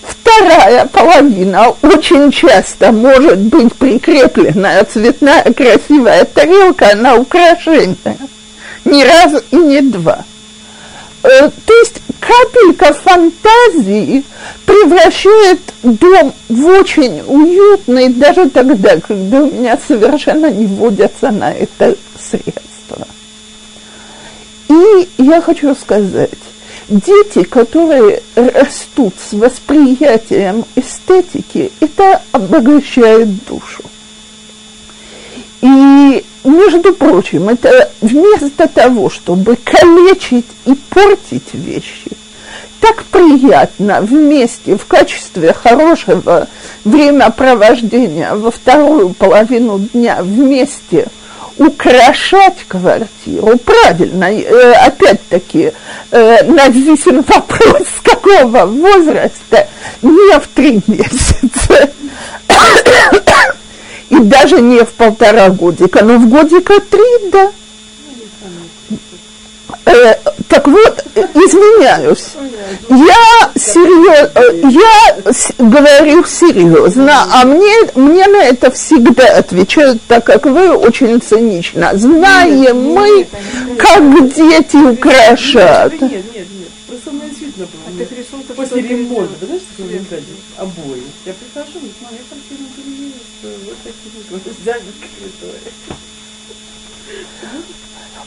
Вторая 0.00 0.86
половина 0.86 1.74
очень 1.82 2.30
часто 2.30 2.90
может 2.92 3.38
быть 3.38 3.74
прикрепленная 3.74 4.84
цветная 4.84 5.44
красивая 5.52 6.24
тарелка 6.24 6.96
на 6.96 7.16
украшение. 7.16 7.96
Ни 8.84 9.02
разу 9.04 9.42
и 9.50 9.56
не 9.56 9.80
два. 9.82 10.24
Э, 11.22 11.50
то 11.66 11.72
есть 11.74 12.02
капелька 12.18 12.92
фантазии 12.94 14.24
превращает 14.66 15.60
дом 15.82 16.32
в 16.48 16.66
очень 16.66 17.22
уютный 17.26 18.08
даже 18.08 18.48
тогда, 18.50 18.98
когда 18.98 19.42
у 19.42 19.50
меня 19.50 19.78
совершенно 19.86 20.50
не 20.50 20.66
вводятся 20.66 21.30
на 21.30 21.52
это 21.52 21.96
средства. 22.18 23.06
И 24.68 25.08
я 25.18 25.40
хочу 25.40 25.74
сказать, 25.74 26.30
дети, 26.88 27.42
которые 27.44 28.22
растут 28.34 29.14
с 29.18 29.32
восприятием 29.32 30.64
эстетики, 30.76 31.72
это 31.80 32.20
обогащает 32.32 33.28
душу. 33.44 33.82
И, 35.60 36.24
между 36.44 36.92
прочим, 36.92 37.48
это 37.48 37.90
вместо 38.00 38.66
того, 38.68 39.10
чтобы 39.10 39.56
калечить 39.56 40.46
и 40.66 40.74
портить 40.74 41.54
вещи, 41.54 42.10
так 42.80 43.04
приятно 43.04 44.00
вместе 44.00 44.76
в 44.76 44.86
качестве 44.86 45.52
хорошего 45.52 46.48
времяпровождения 46.84 48.34
во 48.34 48.50
вторую 48.50 49.10
половину 49.10 49.78
дня 49.78 50.18
вместе– 50.22 51.06
украшать 51.58 52.64
квартиру, 52.68 53.58
правильно, 53.58 54.24
э, 54.24 54.72
опять-таки, 54.72 55.72
э, 56.10 56.44
нависен 56.44 57.22
вопрос, 57.22 57.82
с 57.98 58.00
какого 58.02 58.66
возраста, 58.66 59.68
не 60.02 60.38
в 60.38 60.48
три 60.48 60.80
месяца, 60.86 61.90
и 64.10 64.18
даже 64.18 64.60
не 64.60 64.80
в 64.84 64.92
полтора 64.92 65.48
годика, 65.50 66.04
но 66.04 66.18
в 66.18 66.28
годика 66.28 66.80
три, 66.80 67.30
да. 67.30 67.50
Э, 69.84 70.14
так 70.48 70.68
вот, 70.68 71.04
извиняюсь, 71.34 72.34
я 72.88 73.50
серьезно, 73.56 74.68
я 74.68 75.32
с, 75.32 75.52
говорю 75.58 76.24
серьезно, 76.24 77.26
а 77.32 77.44
мне, 77.44 77.72
мне 77.94 78.26
на 78.28 78.44
это 78.44 78.70
всегда 78.70 79.38
отвечают, 79.38 80.00
так 80.06 80.24
как 80.24 80.46
вы 80.46 80.72
очень 80.76 81.20
цинично. 81.20 81.90
Знаем 81.94 82.92
мы, 82.92 83.26
как 83.76 84.32
дети 84.34 84.76
украшают. 84.76 86.00
Нет, 86.00 86.12
нет, 86.12 86.24
нет, 86.34 86.46
просто 86.86 87.10
у 87.10 87.12
меня 87.14 87.28
действительно 87.28 87.66
было. 87.66 88.54
После 88.54 88.82
ремонта, 88.82 89.34
вы 89.40 89.46
знаете, 89.46 89.64
что 89.74 89.82
такое 89.82 90.22
обои? 90.58 91.02
Я 91.26 91.32
прихожу, 91.34 91.78
смотрю, 91.98 92.18
там 92.30 92.38
фильм 92.48 93.12
вот 93.42 93.76
такие 93.82 94.12
вот, 94.30 94.42
взяли 94.60 94.82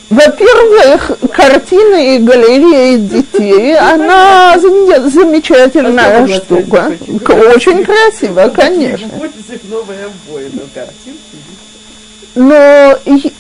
во-первых, 0.10 1.18
картины 1.34 2.16
и 2.16 2.20
галереи 2.20 2.98
детей, 2.98 3.78
она 3.78 4.58
замечательная 4.60 6.28
штука. 6.28 6.92
Очень 7.56 7.84
красиво, 7.84 8.50
конечно. 8.50 9.10
Но, 12.36 12.98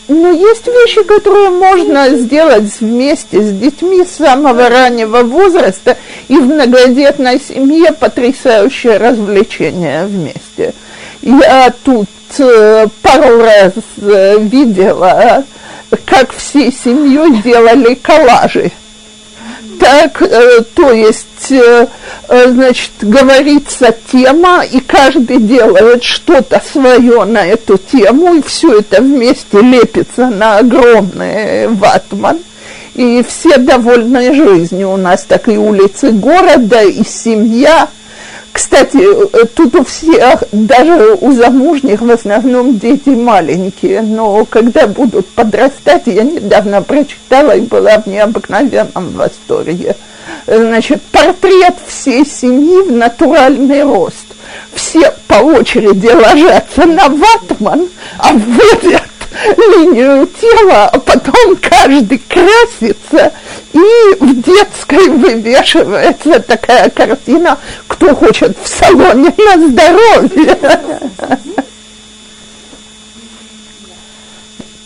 но 0.07 0.29
есть 0.31 0.67
вещи, 0.67 1.03
которые 1.03 1.49
можно 1.49 2.09
сделать 2.15 2.71
вместе 2.79 3.41
с 3.41 3.51
детьми 3.51 4.05
с 4.05 4.11
самого 4.11 4.69
раннего 4.69 5.21
возраста 5.23 5.97
и 6.29 6.37
в 6.37 6.45
многодетной 6.45 7.41
семье 7.41 7.91
потрясающее 7.91 8.97
развлечение 8.97 10.05
вместе. 10.05 10.73
Я 11.21 11.73
тут 11.83 12.07
э, 12.39 12.87
пару 13.01 13.39
раз 13.41 13.73
э, 14.01 14.37
видела 14.39 15.43
как 16.05 16.33
всей 16.33 16.71
семьей 16.71 17.41
делали 17.41 17.95
коллажи. 17.95 18.71
Так, 19.85 20.19
э, 20.23 20.63
то 20.73 20.91
есть, 20.91 21.51
э, 21.51 21.85
э, 22.27 22.49
значит, 22.49 22.89
говорится 23.01 23.95
тема, 24.11 24.63
и 24.65 24.79
каждый 24.79 25.37
делает 25.37 26.03
что-то 26.03 26.59
свое 26.71 27.23
на 27.25 27.45
эту 27.45 27.77
тему, 27.77 28.33
и 28.33 28.41
все 28.41 28.79
это 28.79 29.03
вместе 29.03 29.61
лепится 29.61 30.31
на 30.31 30.57
огромный 30.57 31.67
ватман. 31.67 32.39
И 32.95 33.23
все 33.27 33.57
довольны 33.59 34.33
жизнью. 34.33 34.89
У 34.89 34.97
нас 34.97 35.23
так 35.23 35.49
и 35.49 35.55
улицы 35.55 36.09
города, 36.09 36.81
и 36.81 37.03
семья– 37.03 37.87
кстати, 38.55 38.97
э, 38.97 39.45
тут 39.53 39.75
у 39.75 39.83
всех, 39.83 40.45
даже 40.53 41.17
у 41.19 41.33
замужних 41.33 41.99
в 41.99 42.09
основном 42.09 42.79
дети 42.79 43.09
маленькие, 43.09 44.01
но 44.01 44.45
когда 44.45 44.87
будут 44.87 45.27
подрастать, 45.27 46.03
я 46.05 46.23
недавно 46.23 46.81
прочитала 46.81 47.51
и 47.57 47.59
была 47.59 47.99
в 47.99 48.07
необыкновенном 48.07 49.11
восторге. 49.11 49.97
Значит, 50.47 51.01
портрет 51.11 51.75
всей 51.85 52.25
семьи 52.25 52.83
в 52.83 52.93
натуральный 52.93 53.83
рост. 53.83 54.25
Все 54.73 55.13
по 55.27 55.35
очереди 55.35 56.07
ложатся 56.07 56.85
на 56.85 57.09
ватман, 57.09 57.89
а 58.19 58.31
вводят 58.31 59.03
линию 59.57 60.27
тела, 60.39 60.89
а 60.89 60.99
потом 60.99 61.55
каждый 61.57 62.19
красится, 62.19 63.31
и 63.73 64.15
в 64.19 64.41
детской 64.41 65.09
вывешивается 65.09 66.39
такая 66.39 66.89
картина, 66.89 67.57
кто 67.87 68.15
хочет 68.15 68.57
в 68.61 68.67
салоне 68.67 69.33
на 69.37 69.67
здоровье. 69.67 70.57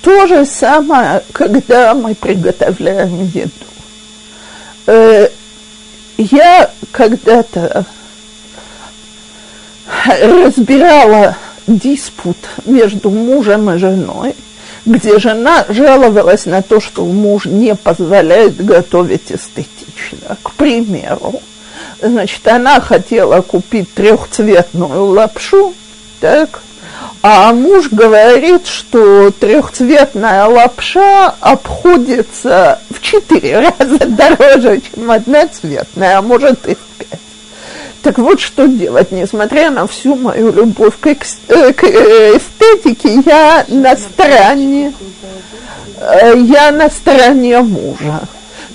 То 0.02 0.28
же 0.28 0.46
самое, 0.46 1.22
когда 1.34 1.94
мы 1.94 2.16
приготовляем 2.16 3.26
еду. 3.26 3.52
Э, 4.88 5.30
я 6.18 6.72
когда-то 6.92 7.86
разбирала 10.22 11.36
диспут 11.78 12.38
между 12.66 13.10
мужем 13.10 13.70
и 13.70 13.78
женой, 13.78 14.36
где 14.86 15.20
жена 15.20 15.66
жаловалась 15.70 16.46
на 16.46 16.62
то, 16.62 16.80
что 16.80 17.06
муж 17.06 17.46
не 17.46 17.76
позволяет 17.76 18.64
готовить 18.64 19.32
эстетично. 19.32 20.38
К 20.42 20.52
примеру, 20.54 21.42
значит, 22.02 22.48
она 22.48 22.80
хотела 22.80 23.42
купить 23.42 23.94
трехцветную 23.94 25.06
лапшу, 25.06 25.74
так, 26.20 26.62
а 27.22 27.54
муж 27.54 27.90
говорит, 27.92 28.66
что 28.66 29.30
трехцветная 29.32 30.46
лапша 30.46 31.36
обходится 31.42 32.80
в 32.90 33.02
четыре 33.02 33.60
раза 33.80 34.06
дороже, 34.06 34.82
чем 34.82 35.12
одноцветная, 35.12 36.18
а 36.18 36.22
может 36.22 36.68
и 36.68 36.76
в. 36.76 36.88
Так 38.02 38.18
вот, 38.18 38.40
что 38.40 38.66
делать, 38.68 39.12
несмотря 39.12 39.72
на 39.72 39.86
всю 39.86 40.16
мою 40.16 40.54
любовь 40.54 40.94
к, 41.00 41.08
э, 41.08 41.16
э, 41.50 42.38
эстетике, 42.38 43.22
я 43.26 43.66
на 43.68 43.96
стороне, 43.98 44.94
э, 45.98 46.34
я 46.38 46.72
на 46.72 46.90
стороне 46.90 47.60
мужа. 47.60 48.22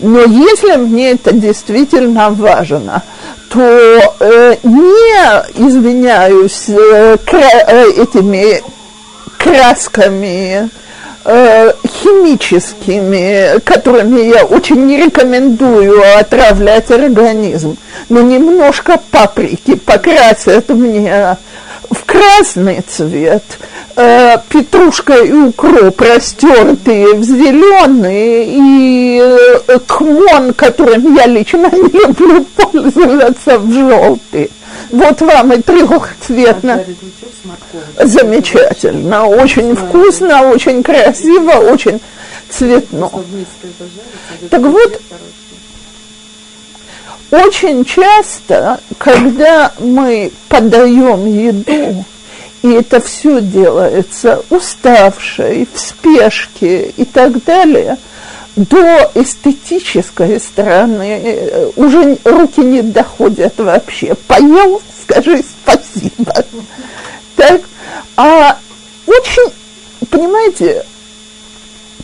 Но 0.01 0.21
если 0.21 0.77
мне 0.77 1.13
это 1.13 1.33
действительно 1.33 2.31
важно, 2.31 3.03
то 3.51 3.61
э, 4.21 4.57
не 4.63 5.67
извиняюсь 5.67 6.69
э, 6.69 7.17
кра- 7.25 7.85
этими 7.97 8.63
красками, 9.39 10.69
Э, 11.27 11.73
химическими, 11.87 13.59
которыми 13.61 14.21
я 14.21 14.45
очень 14.45 14.85
не 14.85 14.99
рекомендую 14.99 16.03
отравлять 16.19 16.90
организм, 16.90 17.79
но 18.11 18.21
немножко 18.21 19.01
паприки 19.11 19.75
покрасят 19.75 20.69
мне 20.69 21.38
в 21.90 22.05
красный 22.05 22.83
цвет, 22.87 23.42
э, 23.96 24.37
петрушка 24.51 25.15
и 25.15 25.33
укроп 25.33 25.98
растертые 25.98 27.15
в 27.15 27.25
зеленый, 27.25 28.44
и 28.46 29.23
э, 29.23 29.79
кмон, 29.87 30.53
которым 30.53 31.17
я 31.17 31.25
лично 31.25 31.71
не 31.73 32.07
люблю 32.07 32.44
пользоваться, 32.55 33.59
в 33.59 33.73
желтый. 33.73 34.51
Вот 34.95 35.21
вам 35.23 35.53
и 35.53 35.61
трехцветно. 35.61 36.85
Замечательно, 38.01 39.27
очень 39.27 39.75
вкусно, 39.75 40.49
очень 40.51 40.85
красиво, 40.85 41.51
очень 41.73 42.01
цветно. 42.49 43.11
Так 44.51 44.63
вот, 44.63 45.01
очень 47.33 47.85
часто, 47.85 48.79
когда 48.99 49.73
мы 49.81 50.31
подаем 50.49 51.27
еду, 51.27 52.05
и 52.63 52.69
это 52.69 53.01
все 53.01 53.40
делается 53.40 54.45
уставшей, 54.49 55.67
в 55.75 55.81
спешке 55.81 56.92
и 56.97 57.05
так 57.05 57.42
далее, 57.42 57.99
до 58.57 59.11
эстетической 59.15 60.38
стороны 60.38 61.21
э, 61.23 61.71
уже 61.77 62.19
руки 62.25 62.61
не 62.61 62.83
доходят 62.83 63.55
вообще. 63.59 64.15
Поел, 64.27 64.81
скажи 65.02 65.42
спасибо. 65.42 66.44
Так, 67.37 67.63
а 68.17 68.59
очень, 69.07 69.52
понимаете, 70.09 70.85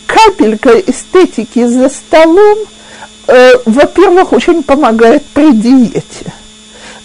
капелька 0.07 0.71
эстетики 0.81 1.67
за 1.67 1.89
столом, 1.89 2.59
э, 3.29 3.53
во-первых, 3.65 4.33
очень 4.33 4.63
помогает 4.63 5.25
при 5.27 5.53
диете. 5.53 6.33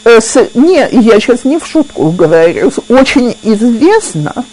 Э, 0.05 0.19
с, 0.19 0.49
не, 0.55 0.87
я 0.91 1.19
сейчас 1.19 1.43
не 1.43 1.59
в 1.59 1.67
шутку 1.67 2.09
говорю, 2.09 2.71
очень 2.89 3.37
известно, 3.43 4.43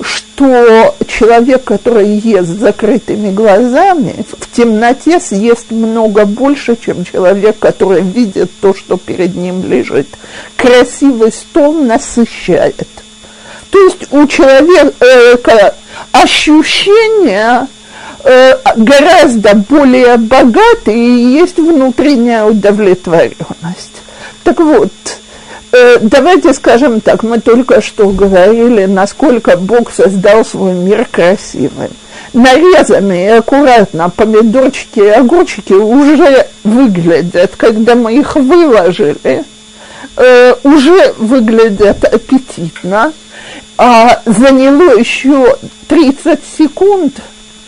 что 0.00 0.94
человек, 1.06 1.64
который 1.64 2.08
ест 2.18 2.48
закрытыми 2.48 3.32
глазами, 3.32 4.24
в 4.38 4.50
темноте 4.54 5.20
съест 5.20 5.70
много 5.70 6.24
больше, 6.24 6.76
чем 6.76 7.04
человек, 7.04 7.58
который 7.58 8.02
видит 8.02 8.50
то, 8.60 8.74
что 8.74 8.96
перед 8.96 9.34
ним 9.34 9.68
лежит. 9.68 10.08
Красивый 10.56 11.32
стол 11.32 11.72
насыщает. 11.72 12.88
То 13.70 13.78
есть 13.84 14.12
у 14.12 14.26
человека 14.26 15.74
ощущение 16.12 17.66
э, 18.24 18.54
гораздо 18.76 19.54
более 19.54 20.16
богатое 20.16 20.94
и 20.94 21.32
есть 21.40 21.58
внутренняя 21.58 22.44
удовлетворенность. 22.44 24.02
Так 24.44 24.60
вот, 24.60 24.90
Э, 24.92 25.27
давайте 26.00 26.52
скажем 26.54 27.00
так, 27.00 27.22
мы 27.22 27.40
только 27.40 27.80
что 27.80 28.08
говорили, 28.08 28.86
насколько 28.86 29.56
Бог 29.56 29.92
создал 29.92 30.44
свой 30.44 30.72
мир 30.72 31.06
красивым. 31.10 31.90
Нарезанные 32.32 33.38
аккуратно 33.38 34.10
помидорчики 34.10 35.00
и 35.00 35.08
огурчики 35.08 35.72
уже 35.72 36.46
выглядят, 36.62 37.54
когда 37.56 37.94
мы 37.94 38.18
их 38.18 38.36
выложили, 38.36 39.44
э, 40.16 40.54
уже 40.62 41.14
выглядят 41.16 42.04
аппетитно, 42.04 43.12
а 43.78 44.20
заняло 44.26 44.98
еще 44.98 45.56
30 45.88 46.40
секунд, 46.58 47.14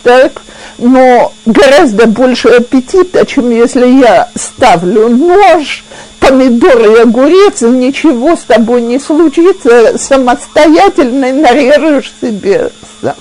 так, 0.02 0.42
но 0.78 1.32
гораздо 1.46 2.06
больше 2.06 2.48
аппетита, 2.48 3.26
чем 3.26 3.50
если 3.50 3.86
я 3.86 4.28
ставлю 4.34 5.08
нож, 5.08 5.84
помидор 6.18 6.78
и 6.80 7.00
огурец, 7.00 7.62
ничего 7.62 8.36
с 8.36 8.40
тобой 8.40 8.82
не 8.82 8.98
случится, 8.98 9.98
самостоятельно 9.98 11.32
нарежешь 11.32 12.12
себе 12.20 12.70
сам. 13.00 13.14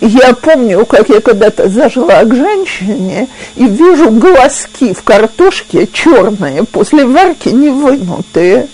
Я 0.00 0.32
помню, 0.34 0.86
как 0.86 1.08
я 1.10 1.20
когда-то 1.20 1.68
зашла 1.68 2.24
к 2.24 2.34
женщине 2.34 3.28
и 3.56 3.66
вижу 3.66 4.10
глазки 4.10 4.94
в 4.94 5.02
картошке 5.02 5.86
черные, 5.92 6.64
после 6.64 7.04
варки 7.04 7.50
не 7.50 7.68
вынутые. 7.68 8.68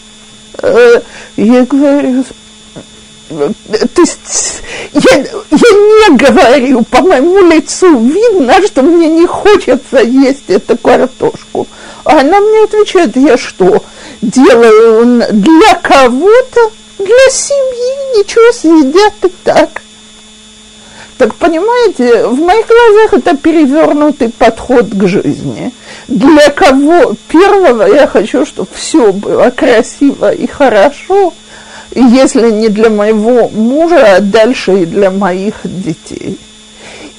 Э, 0.63 1.01
я 1.37 1.65
говорю, 1.65 2.25
то 3.29 4.01
есть 4.03 4.63
я, 4.93 5.17
я 5.17 5.27
не 5.51 6.17
говорю, 6.17 6.83
по 6.85 7.03
моему 7.03 7.51
лицу 7.51 7.99
видно, 7.99 8.55
что 8.65 8.83
мне 8.83 9.09
не 9.09 9.27
хочется 9.27 9.99
есть 9.99 10.49
эту 10.49 10.77
картошку. 10.77 11.67
А 12.05 12.21
она 12.21 12.41
мне 12.41 12.65
отвечает, 12.65 13.17
я 13.17 13.37
что, 13.37 13.83
делаю 14.23 15.25
для 15.33 15.75
кого-то, 15.83 16.71
для 16.99 17.31
семьи, 17.31 18.19
ничего 18.19 18.53
съедят 18.53 19.15
и 19.25 19.29
так. 19.43 19.83
Так 21.19 21.35
понимаете, 21.37 22.27
в 22.27 22.39
моих 22.39 22.67
глазах 22.67 23.15
это 23.15 23.37
перевернутый 23.37 24.29
подход 24.29 24.87
к 24.91 25.09
жизни. 25.09 25.73
Для 26.09 26.51
кого 26.51 27.15
первого 27.29 27.85
я 27.85 28.07
хочу, 28.07 28.45
чтобы 28.45 28.69
все 28.75 29.13
было 29.13 29.51
красиво 29.51 30.31
и 30.31 30.47
хорошо, 30.47 31.33
если 32.01 32.51
не 32.51 32.69
для 32.69 32.91
моего 32.91 33.49
мужа, 33.49 34.17
а 34.17 34.21
дальше 34.21 34.83
и 34.83 34.87
для 34.87 35.11
моих 35.11 35.55
детей. 35.65 36.39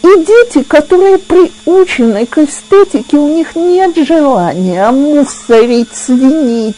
И 0.04 0.24
дети, 0.24 0.64
которые 0.64 1.18
приучены 1.18 2.26
к 2.26 2.38
эстетике, 2.38 3.18
у 3.18 3.28
них 3.28 3.56
нет 3.56 3.96
желания 4.08 4.90
мусорить, 4.92 5.90
свинить. 5.94 6.76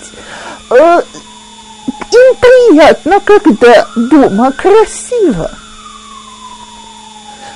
Э, 0.71 1.01
им 2.11 2.35
приятно, 2.39 3.19
когда 3.19 3.87
дома 3.95 4.51
красиво. 4.51 5.51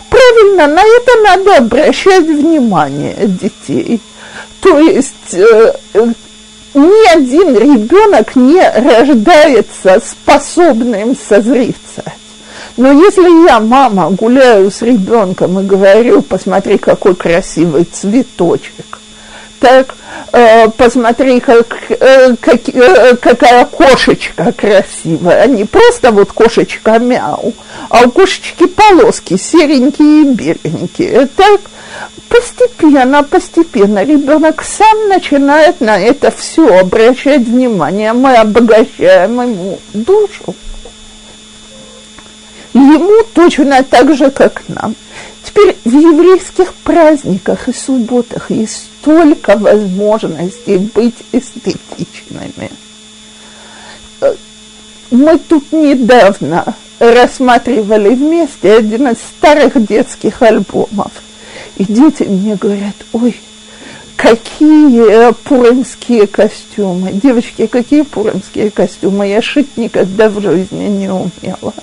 Правильно, 0.10 0.68
на 0.68 0.82
это 0.82 1.22
надо 1.24 1.58
обращать 1.58 2.26
внимание 2.26 3.16
детей. 3.28 4.02
То 4.62 4.78
есть 4.78 5.34
э, 5.34 5.74
ни 6.74 7.14
один 7.14 7.56
ребенок 7.56 8.36
не 8.36 8.62
рождается 8.62 10.02
способным 10.04 11.16
созрицать. 11.16 12.14
Но 12.76 12.92
если 12.92 13.48
я, 13.48 13.60
мама, 13.60 14.10
гуляю 14.10 14.72
с 14.72 14.82
ребенком 14.82 15.60
и 15.60 15.64
говорю, 15.64 16.22
посмотри, 16.24 16.78
какой 16.78 17.16
красивый 17.16 17.84
цветочек, 17.84 19.00
так, 19.64 19.95
э, 20.34 20.68
посмотри, 20.72 21.39
как, 21.39 21.78
э, 21.89 22.36
как, 22.36 22.68
э, 22.68 23.16
какая 23.16 23.64
кошечка 23.64 24.51
красивая, 24.51 25.47
не 25.47 25.64
просто 25.64 26.11
вот 26.11 26.34
кошечка 26.34 26.99
мяу, 26.99 27.53
а 27.89 28.03
у 28.03 28.11
кошечки 28.11 28.66
полоски 28.66 29.38
серенькие 29.38 30.24
и 30.24 30.26
беленькие, 30.26 31.30
так, 31.38 31.61
постепенно, 32.28 33.24
постепенно 33.24 34.03
ребенок 34.03 34.64
сам 34.64 35.07
начинает 35.07 35.80
на 35.80 35.97
это 35.97 36.30
все 36.30 36.80
обращать 36.80 37.43
внимание, 37.43 38.11
мы 38.11 38.36
обогащаем 38.36 39.41
ему 39.41 39.80
душу. 39.93 40.55
Ему 42.74 43.24
точно 43.34 43.82
так 43.84 44.14
же, 44.14 44.30
как 44.30 44.61
нам. 44.68 44.93
Теперь 45.44 45.76
в 45.84 45.94
еврейских 45.94 46.74
праздниках 46.74 47.68
и 47.68 47.74
субботах 47.74 48.50
есть 48.50 48.88
столько 49.02 49.58
возможностей 49.58 50.78
быть 50.78 51.16
эстетичными. 51.32 52.72
Мы 55.12 55.38
тут 55.38 55.72
недавно 55.72 56.76
рассматривали 57.00 58.16
вместе 58.16 58.74
один 58.74 59.10
из 59.10 59.18
старых 59.18 59.86
детских 59.86 60.41
альбомов. 60.41 61.12
И 61.78 61.84
дети 61.84 62.24
мне 62.24 62.56
говорят, 62.56 62.96
ой, 63.12 63.39
какие 64.16 65.34
пуримские 65.34 66.28
костюмы. 66.28 67.12
Девочки, 67.12 67.68
какие 67.68 68.04
пуримские 68.04 68.72
костюмы? 68.72 69.28
Я 69.28 69.41
шить 69.41 69.76
никогда 69.76 70.30
в 70.30 70.41
жизни 70.41 70.86
не 70.86 71.12
умела 71.12 71.74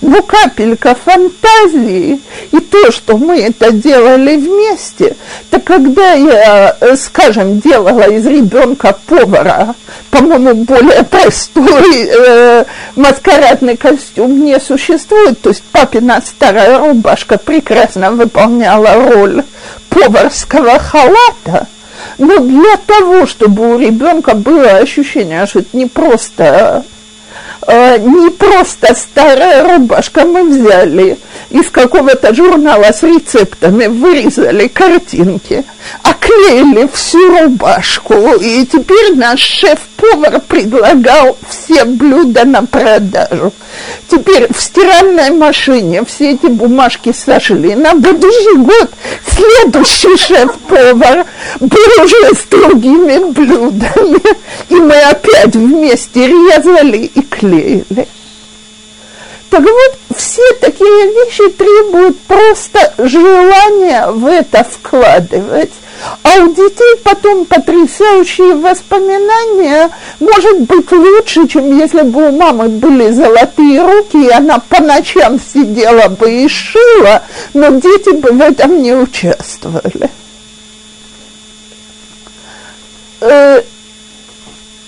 ну 0.00 0.22
капелька 0.22 0.94
фантазии. 0.94 2.20
И 2.50 2.60
то, 2.60 2.90
что 2.90 3.16
мы 3.16 3.40
это 3.40 3.72
делали 3.72 4.36
вместе, 4.36 5.16
так 5.50 5.64
когда 5.64 6.12
я, 6.14 6.76
э, 6.80 6.96
скажем, 6.96 7.60
делала 7.60 8.10
из 8.10 8.26
ребенка 8.26 8.96
повара, 9.06 9.74
по-моему, 10.10 10.64
более 10.64 11.02
простой 11.04 12.08
э, 12.08 12.64
маскарадный 12.96 13.76
костюм 13.76 14.44
не 14.44 14.58
существует, 14.60 15.40
то 15.40 15.50
есть 15.50 15.62
папина 15.72 16.22
старая 16.24 16.78
рубашка 16.78 17.38
прекрасно 17.38 18.10
выполняла 18.10 18.94
роль 18.94 19.44
поварского 19.88 20.78
халата, 20.78 21.66
но 22.18 22.38
для 22.38 22.76
того, 22.86 23.26
чтобы 23.26 23.74
у 23.74 23.78
ребенка 23.78 24.34
было 24.34 24.78
ощущение, 24.78 25.46
что 25.46 25.60
это 25.60 25.76
не 25.76 25.86
просто 25.86 26.84
э, 27.66 27.98
не 27.98 28.30
просто 28.30 28.94
старая 28.94 29.62
рубашка 29.62 30.24
мы 30.24 30.44
взяли 30.44 31.18
из 31.50 31.68
какого-то 31.68 32.34
журнала 32.34 32.92
с 32.92 33.02
рецептами, 33.02 33.86
вырезали 33.86 34.68
картинки, 34.68 35.64
оклеили 36.02 36.88
всю 36.92 37.38
рубашку, 37.38 38.14
и 38.40 38.64
теперь 38.66 39.16
наш 39.16 39.40
шеф-повар 39.40 40.40
предлагал 40.40 41.36
все 41.48 41.84
блюда 41.84 42.44
на 42.44 42.64
продажу. 42.64 43.52
Теперь 44.08 44.46
в 44.52 44.60
стиральной 44.60 45.30
машине 45.30 46.04
все 46.04 46.32
эти 46.32 46.46
бумажки 46.46 47.12
сошли. 47.12 47.74
На 47.74 47.94
будущий 47.94 48.56
год 48.58 48.90
следующий 49.26 50.16
шеф-повар 50.16 51.26
был 51.60 52.04
уже 52.04 52.34
с 52.34 52.44
другими 52.50 53.30
блюдами. 53.32 54.20
И 54.68 54.74
мы 54.74 54.96
опять 54.96 55.54
вместе 55.54 56.26
резали 56.26 57.10
и 57.14 57.22
клеили. 57.22 58.06
Так 59.52 59.60
вот, 59.60 60.16
все 60.16 60.40
такие 60.62 61.12
вещи 61.12 61.46
требуют 61.50 62.18
просто 62.20 62.94
желания 62.96 64.06
в 64.06 64.24
это 64.24 64.64
вкладывать. 64.64 65.72
А 66.22 66.38
у 66.38 66.54
детей 66.54 66.96
потом 67.04 67.44
потрясающие 67.44 68.54
воспоминания 68.54 69.90
может 70.20 70.60
быть 70.60 70.90
лучше, 70.90 71.46
чем 71.48 71.78
если 71.78 72.00
бы 72.00 72.30
у 72.30 72.32
мамы 72.32 72.70
были 72.70 73.10
золотые 73.10 73.82
руки, 73.82 74.24
и 74.24 74.30
она 74.30 74.58
по 74.58 74.82
ночам 74.82 75.38
сидела 75.38 76.08
бы 76.08 76.32
и 76.32 76.48
шила, 76.48 77.22
но 77.52 77.72
дети 77.72 78.16
бы 78.16 78.30
в 78.30 78.40
этом 78.40 78.80
не 78.80 78.94
участвовали. 78.94 80.08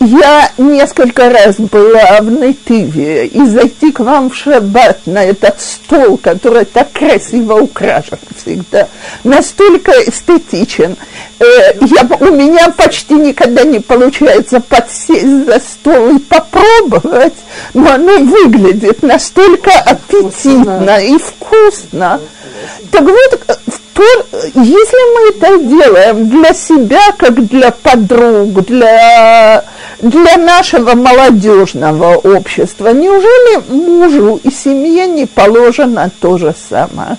Э, 0.04 0.06
я 0.06 0.50
несколько 0.58 1.30
раз 1.30 1.56
была 1.56 2.18
в 2.20 2.30
Нетиве, 2.30 3.26
и 3.26 3.44
зайти 3.46 3.92
к 3.92 4.00
вам 4.00 4.30
в 4.30 4.36
шаббат 4.36 5.06
на 5.06 5.24
этот 5.24 5.60
стол, 5.60 6.18
который 6.18 6.64
так 6.64 6.92
красиво 6.92 7.54
украшен 7.54 8.18
всегда, 8.36 8.88
настолько 9.22 9.92
эстетичен. 9.92 10.96
Э, 11.38 11.44
я, 11.80 12.06
у 12.20 12.32
меня 12.32 12.70
почти 12.70 13.14
никогда 13.14 13.64
не 13.64 13.80
получается 13.80 14.60
подсесть 14.60 15.46
за 15.46 15.60
стол 15.60 16.16
и 16.16 16.18
попробовать, 16.18 17.34
но 17.72 17.92
оно 17.92 18.18
выглядит 18.18 19.02
настолько 19.02 19.70
аппетитно 19.70 20.98
и 20.98 21.18
вкусно. 21.18 22.20
Так 22.90 23.02
вот, 23.02 23.58
то, 23.94 24.02
если 24.54 25.14
мы 25.14 25.30
это 25.30 25.58
делаем 25.64 26.28
для 26.28 26.52
себя, 26.52 27.00
как 27.16 27.46
для 27.46 27.70
подруг, 27.70 28.64
для 28.64 29.64
для 30.00 30.36
нашего 30.36 30.94
молодежного 30.94 32.16
общества. 32.16 32.88
Неужели 32.88 33.62
мужу 33.70 34.40
и 34.42 34.50
семье 34.50 35.06
не 35.06 35.26
положено 35.26 36.10
то 36.20 36.36
же 36.36 36.54
самое? 36.68 37.16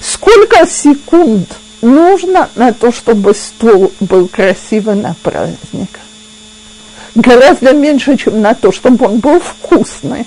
Сколько 0.00 0.66
секунд 0.66 1.48
нужно 1.82 2.48
на 2.54 2.72
то, 2.72 2.92
чтобы 2.92 3.34
стол 3.34 3.92
был 4.00 4.28
красивый 4.28 4.94
на 4.94 5.14
праздник? 5.22 5.90
Гораздо 7.14 7.72
меньше, 7.72 8.16
чем 8.16 8.40
на 8.40 8.54
то, 8.54 8.72
чтобы 8.72 9.06
он 9.06 9.18
был 9.18 9.40
вкусный. 9.40 10.26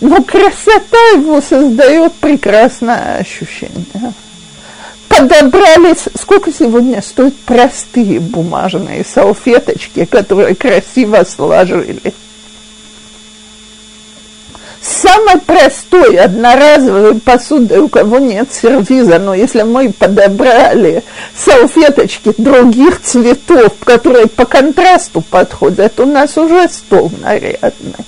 Но 0.00 0.22
красота 0.22 0.98
его 1.14 1.40
создает 1.40 2.12
прекрасное 2.14 3.18
ощущение 3.18 4.12
подобрались, 5.28 6.04
сколько 6.18 6.52
сегодня 6.52 7.00
стоят 7.02 7.34
простые 7.46 8.20
бумажные 8.20 9.04
салфеточки, 9.04 10.04
которые 10.04 10.54
красиво 10.54 11.24
сложили. 11.24 12.12
Самой 14.82 15.40
простой 15.40 16.18
одноразовой 16.18 17.18
посудой, 17.18 17.78
у 17.78 17.88
кого 17.88 18.18
нет 18.18 18.52
сервиза, 18.52 19.18
но 19.18 19.34
если 19.34 19.62
мы 19.62 19.90
подобрали 19.90 21.02
салфеточки 21.34 22.34
других 22.36 23.00
цветов, 23.00 23.72
которые 23.82 24.26
по 24.26 24.44
контрасту 24.44 25.22
подходят, 25.22 25.98
у 26.00 26.04
нас 26.04 26.36
уже 26.36 26.68
стол 26.68 27.10
нарядный. 27.22 28.04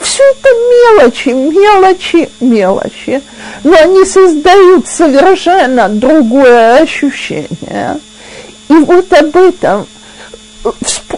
Все 0.00 0.22
это 0.22 0.48
мелочи, 0.48 1.28
мелочи, 1.28 2.28
мелочи. 2.40 3.22
Но 3.62 3.76
они 3.76 4.04
создают 4.04 4.86
совершенно 4.86 5.88
другое 5.88 6.82
ощущение. 6.82 7.98
И 8.68 8.74
вот 8.74 9.12
об 9.12 9.36
этом 9.36 9.86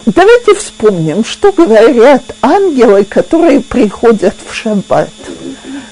давайте 0.05 0.55
вспомним, 0.55 1.23
что 1.23 1.51
говорят 1.51 2.23
ангелы, 2.41 3.03
которые 3.05 3.61
приходят 3.61 4.35
в 4.47 4.53
шаббат. 4.53 5.09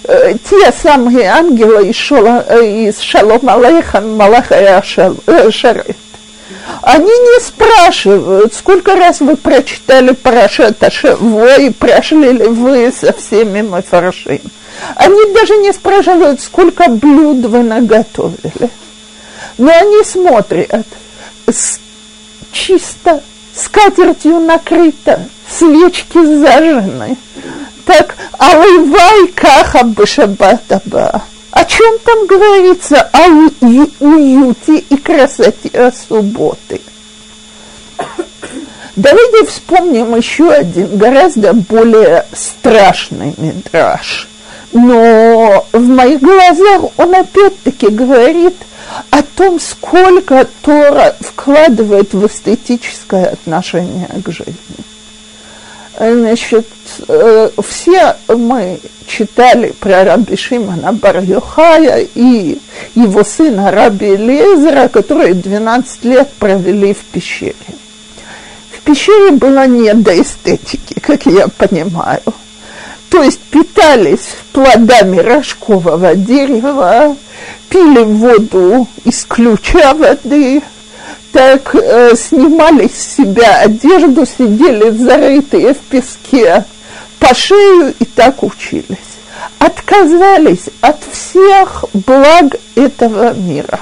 Э, 0.08 0.34
те 0.50 0.72
самые 0.72 1.28
ангелы 1.28 1.90
из, 1.90 2.12
э, 2.12 2.92
Шалом 3.02 3.50
Алейхан 3.50 4.16
Малаха 4.16 4.84
Шарет 4.84 5.98
они 6.82 7.06
не 7.06 7.42
спрашивают, 7.42 8.54
сколько 8.54 8.96
раз 8.96 9.20
вы 9.20 9.36
прочитали 9.36 10.12
Парашат 10.12 10.82
Ашаво 10.84 11.60
и 11.60 11.72
прошли 11.72 12.32
ли 12.32 12.46
вы 12.48 12.92
со 12.92 13.14
всеми 13.14 13.62
Мафаршим. 13.62 14.40
Они 14.96 15.34
даже 15.34 15.58
не 15.58 15.74
спрашивают, 15.74 16.42
сколько 16.42 16.90
блюд 16.90 17.46
вы 17.46 17.64
наготовили. 17.64 18.70
Но 19.58 19.72
они 19.72 20.04
смотрят, 20.04 20.86
с, 21.48 21.80
чисто 22.52 23.24
скатертью 23.56 24.40
накрыто, 24.40 25.22
свечки 25.50 26.24
зажжены. 26.24 27.18
Так, 27.86 28.16
алывай 28.38 29.28
каха 29.30 29.84
башабатаба. 29.84 31.24
О 31.56 31.64
чем 31.64 31.98
там 32.00 32.28
говорится? 32.28 33.10
О 33.14 33.30
уюте 34.02 34.78
и 34.78 34.98
красоте 34.98 35.90
субботы. 35.92 36.82
Давайте 38.98 39.46
вспомним 39.46 40.18
еще 40.18 40.52
один, 40.52 40.98
гораздо 40.98 41.54
более 41.54 42.26
страшный 42.34 43.34
мидраж. 43.38 44.28
Но 44.74 45.66
в 45.72 45.88
моих 45.88 46.20
глазах 46.20 46.92
он 46.98 47.16
опять-таки 47.16 47.88
говорит 47.88 48.56
о 49.12 49.24
том, 49.24 49.58
сколько 49.58 50.46
Тора 50.62 51.16
вкладывает 51.22 52.14
в 52.14 52.28
эстетическое 52.28 53.28
отношение 53.28 54.10
к 54.22 54.30
жизни. 54.30 54.95
Значит, 55.98 56.68
э, 57.08 57.50
все 57.64 58.16
мы 58.28 58.80
читали 59.08 59.74
про 59.80 60.04
Раби 60.04 60.36
Шимона 60.36 60.92
бар 60.92 61.24
и 61.24 62.60
его 62.96 63.24
сына 63.24 63.72
Раби 63.72 64.18
Лезера, 64.18 64.90
которые 64.90 65.36
12 65.36 66.04
лет 66.04 66.32
провели 66.34 66.94
в 66.94 67.00
пещере. 67.00 67.56
В 68.72 68.82
пещере 68.82 69.32
было 69.32 69.66
не 69.68 69.94
до 69.94 70.22
эстетики, 70.22 71.00
как 71.00 71.26
я 71.26 71.48
понимаю. 71.48 72.22
То 73.10 73.24
есть 73.24 73.40
питались 73.40 74.36
плодами 74.52 75.20
рожкового 75.20 76.14
дерева, 76.16 77.16
пили 77.70 78.04
воду 78.04 78.88
из 79.06 79.24
ключа 79.24 79.94
воды– 79.94 80.62
так 81.36 81.76
э, 81.76 82.16
снимали 82.16 82.88
с 82.88 83.18
себя 83.18 83.60
одежду, 83.60 84.26
сидели 84.26 84.90
зарытые 84.90 85.74
в 85.74 85.80
песке 85.80 86.64
по 87.20 87.36
шею 87.36 87.94
и 88.00 88.06
так 88.06 88.42
учились. 88.42 89.18
Отказались 89.60 90.70
от 90.80 90.98
всех 91.12 91.84
благ 91.94 92.56
этого 92.76 93.34
мира. 93.34 93.82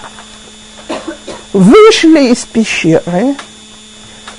Вышли 1.53 2.31
из 2.31 2.39
пещеры, 2.45 3.35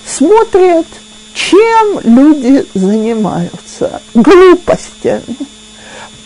смотрят, 0.05 0.87
чем 1.35 2.01
люди 2.03 2.67
занимаются. 2.75 4.03
Глупостями 4.15 5.37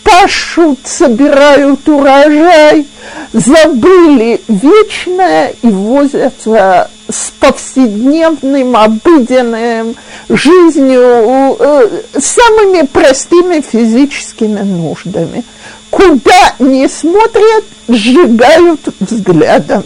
пашут, 0.02 0.78
собирают 0.84 1.86
урожай, 1.86 2.86
забыли 3.32 4.40
вечное 4.48 5.54
и 5.62 5.68
возятся 5.68 6.90
с 7.10 7.30
повседневным, 7.38 8.76
обыденным 8.76 9.96
жизнью, 10.28 11.56
э, 11.58 12.02
самыми 12.18 12.86
простыми 12.86 13.60
физическими 13.60 14.60
нуждами. 14.60 15.44
Куда 15.90 16.54
не 16.58 16.88
смотрят, 16.88 17.64
сжигают 17.88 18.80
взглядом. 19.00 19.84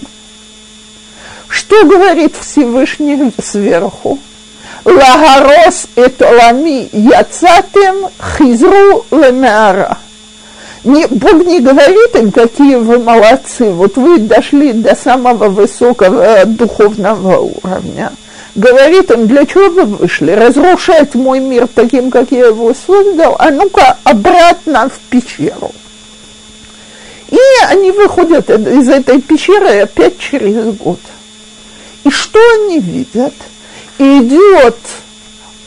Что 1.49 1.85
говорит 1.85 2.35
Всевышний 2.41 3.33
сверху? 3.41 4.19
Лагарос 4.85 5.87
этолами 5.95 6.89
яцатем 6.93 8.09
хизру 8.37 9.07
лемеара 9.13 9.99
не, 10.85 11.07
Бог 11.07 11.45
не 11.45 11.61
говорит 11.61 12.17
им, 12.17 12.33
какие 12.33 12.75
вы 12.75 12.99
молодцы, 12.99 13.71
вот 13.71 13.97
вы 13.97 14.19
дошли 14.19 14.73
до 14.73 14.97
самого 14.97 15.49
высокого 15.49 16.45
духовного 16.45 17.39
уровня. 17.39 18.13
Говорит 18.57 19.11
им, 19.11 19.29
для 19.29 19.47
чего 19.47 19.69
вы 19.71 19.85
вышли? 19.85 20.33
Разрушать 20.33 21.15
мой 21.15 21.39
мир 21.39 21.69
таким, 21.73 22.11
как 22.11 22.33
я 22.33 22.47
его 22.49 22.75
создал, 22.75 23.37
а 23.39 23.51
ну-ка 23.51 23.97
обратно 24.03 24.91
в 24.91 24.99
пещеру. 25.09 25.71
И 27.31 27.39
они 27.69 27.93
выходят 27.93 28.51
из 28.51 28.89
этой 28.89 29.23
пещеры 29.23 29.83
опять 29.83 30.19
через 30.19 30.75
год. 30.77 30.99
И 32.05 32.11
что 32.11 32.41
они 32.57 32.81
видят? 32.81 33.33
Идет 33.99 34.77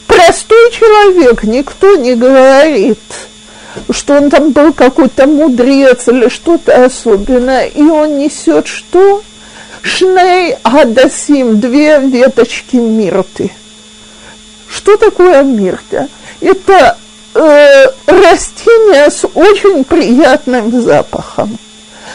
простой 0.06 0.70
человек, 0.72 1.42
никто 1.42 1.96
не 1.96 2.14
говорит– 2.14 2.98
что 3.90 4.14
он 4.14 4.30
там 4.30 4.50
был 4.52 4.72
какой-то 4.72 5.26
мудрец 5.26 6.08
или 6.08 6.28
что-то 6.28 6.84
особенное, 6.84 7.66
и 7.66 7.82
он 7.82 8.18
несет 8.18 8.66
что? 8.66 9.22
Шней 9.82 10.56
Адасим, 10.62 11.60
две 11.60 12.00
веточки 12.00 12.76
мирты. 12.76 13.52
Что 14.68 14.96
такое 14.96 15.42
мирта? 15.42 16.08
Это 16.40 16.96
э, 17.34 17.86
растение 18.06 19.10
с 19.10 19.24
очень 19.34 19.84
приятным 19.84 20.82
запахом. 20.82 21.58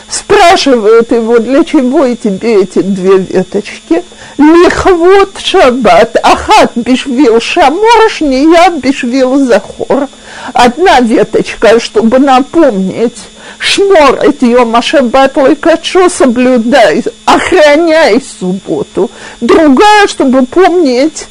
Спрашивают 0.09 1.11
его, 1.11 1.39
для 1.39 1.63
чего 1.63 2.05
тебе 2.15 2.63
эти 2.63 2.81
две 2.81 3.17
веточки? 3.17 4.03
Лихвот 4.37 5.37
шаббат, 5.39 6.17
ахат 6.21 6.71
бишвил 6.75 7.39
шамор, 7.39 8.09
шния 8.09 8.69
бишвил 8.71 9.37
захор. 9.45 10.09
Одна 10.53 10.99
веточка, 10.99 11.79
чтобы 11.79 12.19
напомнить, 12.19 13.17
шмор 13.59 14.15
это 14.15 14.45
йом 14.45 14.81
шаббат 14.81 15.37
лайкачо, 15.37 16.09
соблюдай, 16.09 17.03
охраняй 17.25 18.21
субботу. 18.21 19.09
Другая, 19.39 20.07
чтобы 20.07 20.45
помнить, 20.45 21.27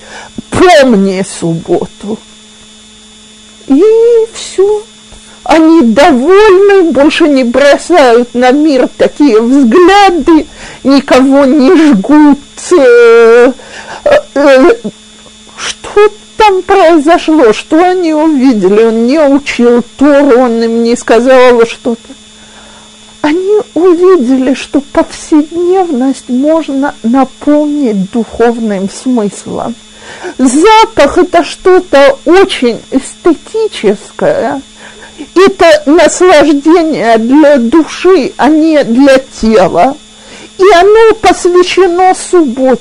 помни 0.51 1.25
субботу. 1.29 2.19
И 3.67 3.83
все 4.33 4.83
они 5.45 5.83
довольны, 5.83 6.93
больше 6.93 7.27
не 7.27 7.45
бросают 7.45 8.35
на 8.35 8.53
мир 8.53 8.89
такие 8.97 9.41
взгляды, 9.41 10.47
никого 10.85 11.45
не 11.45 11.89
жгут. 11.89 12.39
Э, 12.73 13.53
э, 14.35 14.75
что 15.57 16.13
там 16.41 16.62
произошло, 16.62 17.53
что 17.53 17.84
они 17.84 18.14
увидели? 18.14 18.84
Он 18.84 19.07
не 19.07 19.20
учил 19.20 19.84
Тору, 19.99 20.41
он 20.41 20.62
им 20.62 20.82
не 20.82 20.97
сказал 20.97 21.64
что-то. 21.66 22.01
Они 23.20 23.59
увидели, 23.74 24.55
что 24.55 24.80
повседневность 24.80 26.30
можно 26.30 26.95
наполнить 27.03 28.11
духовным 28.11 28.88
смыслом. 28.88 29.74
Запах– 30.38 31.18
это 31.18 31.45
что-то 31.45 32.18
очень 32.24 32.80
эстетическое– 32.91 34.62
это 35.34 35.82
наслаждение 35.84 37.18
для 37.18 37.59
души, 37.59 38.32
а 38.38 38.49
не 38.49 38.82
для 38.84 39.18
тела. 39.18 39.95
И 40.59 40.74
оно 40.74 41.14
посвящено 41.20 42.14
субботе. 42.14 42.80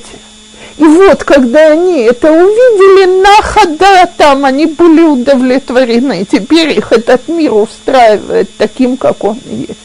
И 0.79 0.83
вот, 0.83 1.25
когда 1.25 1.73
они 1.73 2.03
это 2.03 2.31
увидели, 2.31 3.21
на 3.21 3.41
хода 3.41 4.09
там 4.17 4.45
они 4.45 4.65
были 4.65 5.01
удовлетворены. 5.01 6.25
Теперь 6.25 6.77
их 6.77 6.93
этот 6.93 7.27
мир 7.27 7.53
устраивает 7.53 8.49
таким, 8.57 8.95
как 8.95 9.21
он 9.25 9.37
есть. 9.45 9.77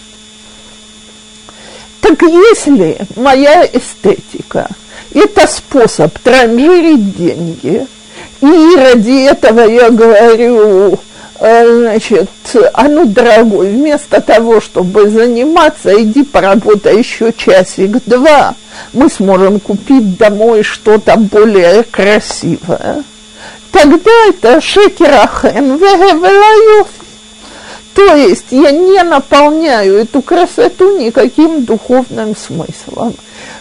Так 2.00 2.22
если 2.22 2.98
моя 3.16 3.66
эстетика– 3.66 4.68
это 5.14 5.48
способ 5.48 6.16
транжирить 6.20 7.16
деньги, 7.16 7.88
и 8.40 8.76
ради 8.76 9.24
этого 9.26 9.62
я 9.62 9.90
говорю, 9.90 11.00
значит, 11.38 12.30
а 12.72 12.84
ну, 12.84 13.06
дорогой, 13.06 13.70
вместо 13.70 14.20
того, 14.20 14.60
чтобы 14.60 15.08
заниматься, 15.08 16.00
иди 16.00 16.22
поработай 16.22 16.98
еще 16.98 17.32
часик-два, 17.32 18.54
мы 18.92 19.08
сможем 19.08 19.60
купить 19.60 20.16
домой 20.16 20.62
что-то 20.62 21.16
более 21.16 21.82
красивое. 21.84 23.02
Тогда 23.72 24.10
это 24.28 24.60
шекерахен 24.60 25.76
вегевелаюф. 25.76 26.88
То 27.94 28.14
есть 28.16 28.46
я 28.50 28.70
не 28.70 29.02
наполняю 29.02 29.98
эту 29.98 30.20
красоту 30.22 30.98
никаким 30.98 31.64
духовным 31.64 32.36
смыслом. 32.36 33.14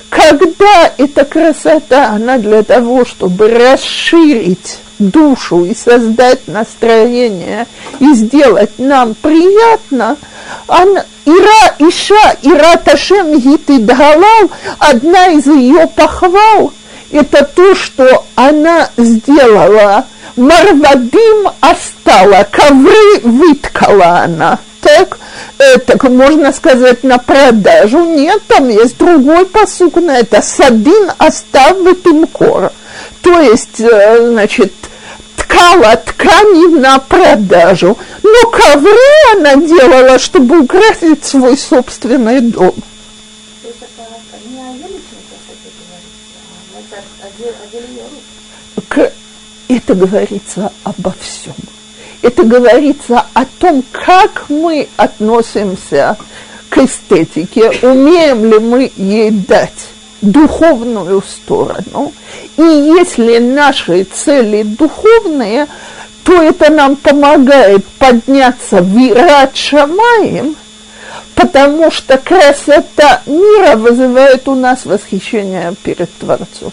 Когда 0.09 0.91
эта 0.97 1.25
красота, 1.25 2.09
она 2.09 2.37
для 2.37 2.63
того, 2.63 3.05
чтобы 3.05 3.47
расширить 3.47 4.79
душу 4.99 5.65
и 5.65 5.75
создать 5.75 6.47
настроение 6.47 7.67
и 7.99 8.13
сделать 8.13 8.77
нам 8.77 9.15
приятно, 9.15 10.17
она, 10.67 11.05
Ира 11.25 11.75
Иша, 11.79 12.35
Ира 12.41 12.77
Ташем 12.77 13.39
Гиты 13.39 13.79
Дгалал, 13.79 14.49
одна 14.79 15.27
из 15.27 15.47
ее 15.47 15.87
похвал, 15.87 16.73
это 17.11 17.47
то, 17.55 17.75
что 17.75 18.25
она 18.35 18.89
сделала. 18.97 20.05
Марвадим 20.35 21.49
остала, 21.61 22.47
ковры 22.49 23.19
выткала 23.21 24.21
она. 24.23 24.57
Так, 24.81 25.19
э, 25.59 25.77
так 25.77 26.03
можно 26.09 26.51
сказать 26.51 27.03
на 27.03 27.19
продажу. 27.19 28.03
Нет, 28.03 28.41
там 28.47 28.67
есть 28.67 28.97
другой 28.97 29.45
посук 29.45 29.95
на 29.97 30.17
это. 30.17 30.41
Садин 30.41 31.11
остав 31.19 31.77
в 31.77 31.93
То 33.23 33.39
есть, 33.39 33.79
э, 33.79 34.27
значит, 34.31 34.73
ткала 35.37 35.95
ткани 35.95 36.77
на 36.77 36.99
продажу, 36.99 37.97
но 38.21 38.49
ковры 38.49 39.37
она 39.37 39.55
делала, 39.55 40.19
чтобы 40.19 40.59
украсить 40.59 41.23
свой 41.23 41.57
собственный 41.57 42.41
дом. 42.41 42.75
Это 49.69 49.95
говорится 49.95 50.71
обо 50.83 51.15
всем. 51.19 51.55
Это 52.21 52.43
говорится 52.43 53.25
о 53.33 53.45
том, 53.45 53.83
как 53.91 54.49
мы 54.49 54.89
относимся 54.97 56.17
к 56.69 56.77
эстетике, 56.79 57.69
умеем 57.81 58.45
ли 58.45 58.59
мы 58.59 58.91
ей 58.97 59.31
дать 59.31 59.92
духовную 60.23 61.21
сторону. 61.21 62.13
И 62.57 62.61
если 62.61 63.37
наши 63.39 64.03
цели 64.03 64.63
духовные, 64.63 65.67
то 66.23 66.41
это 66.41 66.71
нам 66.71 66.95
помогает 66.95 67.85
подняться 67.99 68.81
в 68.81 68.97
Ират 68.97 69.55
Шамаем, 69.55 70.55
потому 71.35 71.91
что 71.91 72.17
красота 72.17 73.21
мира 73.25 73.75
вызывает 73.75 74.47
у 74.47 74.55
нас 74.55 74.85
восхищение 74.85 75.73
перед 75.83 76.11
Творцом. 76.17 76.71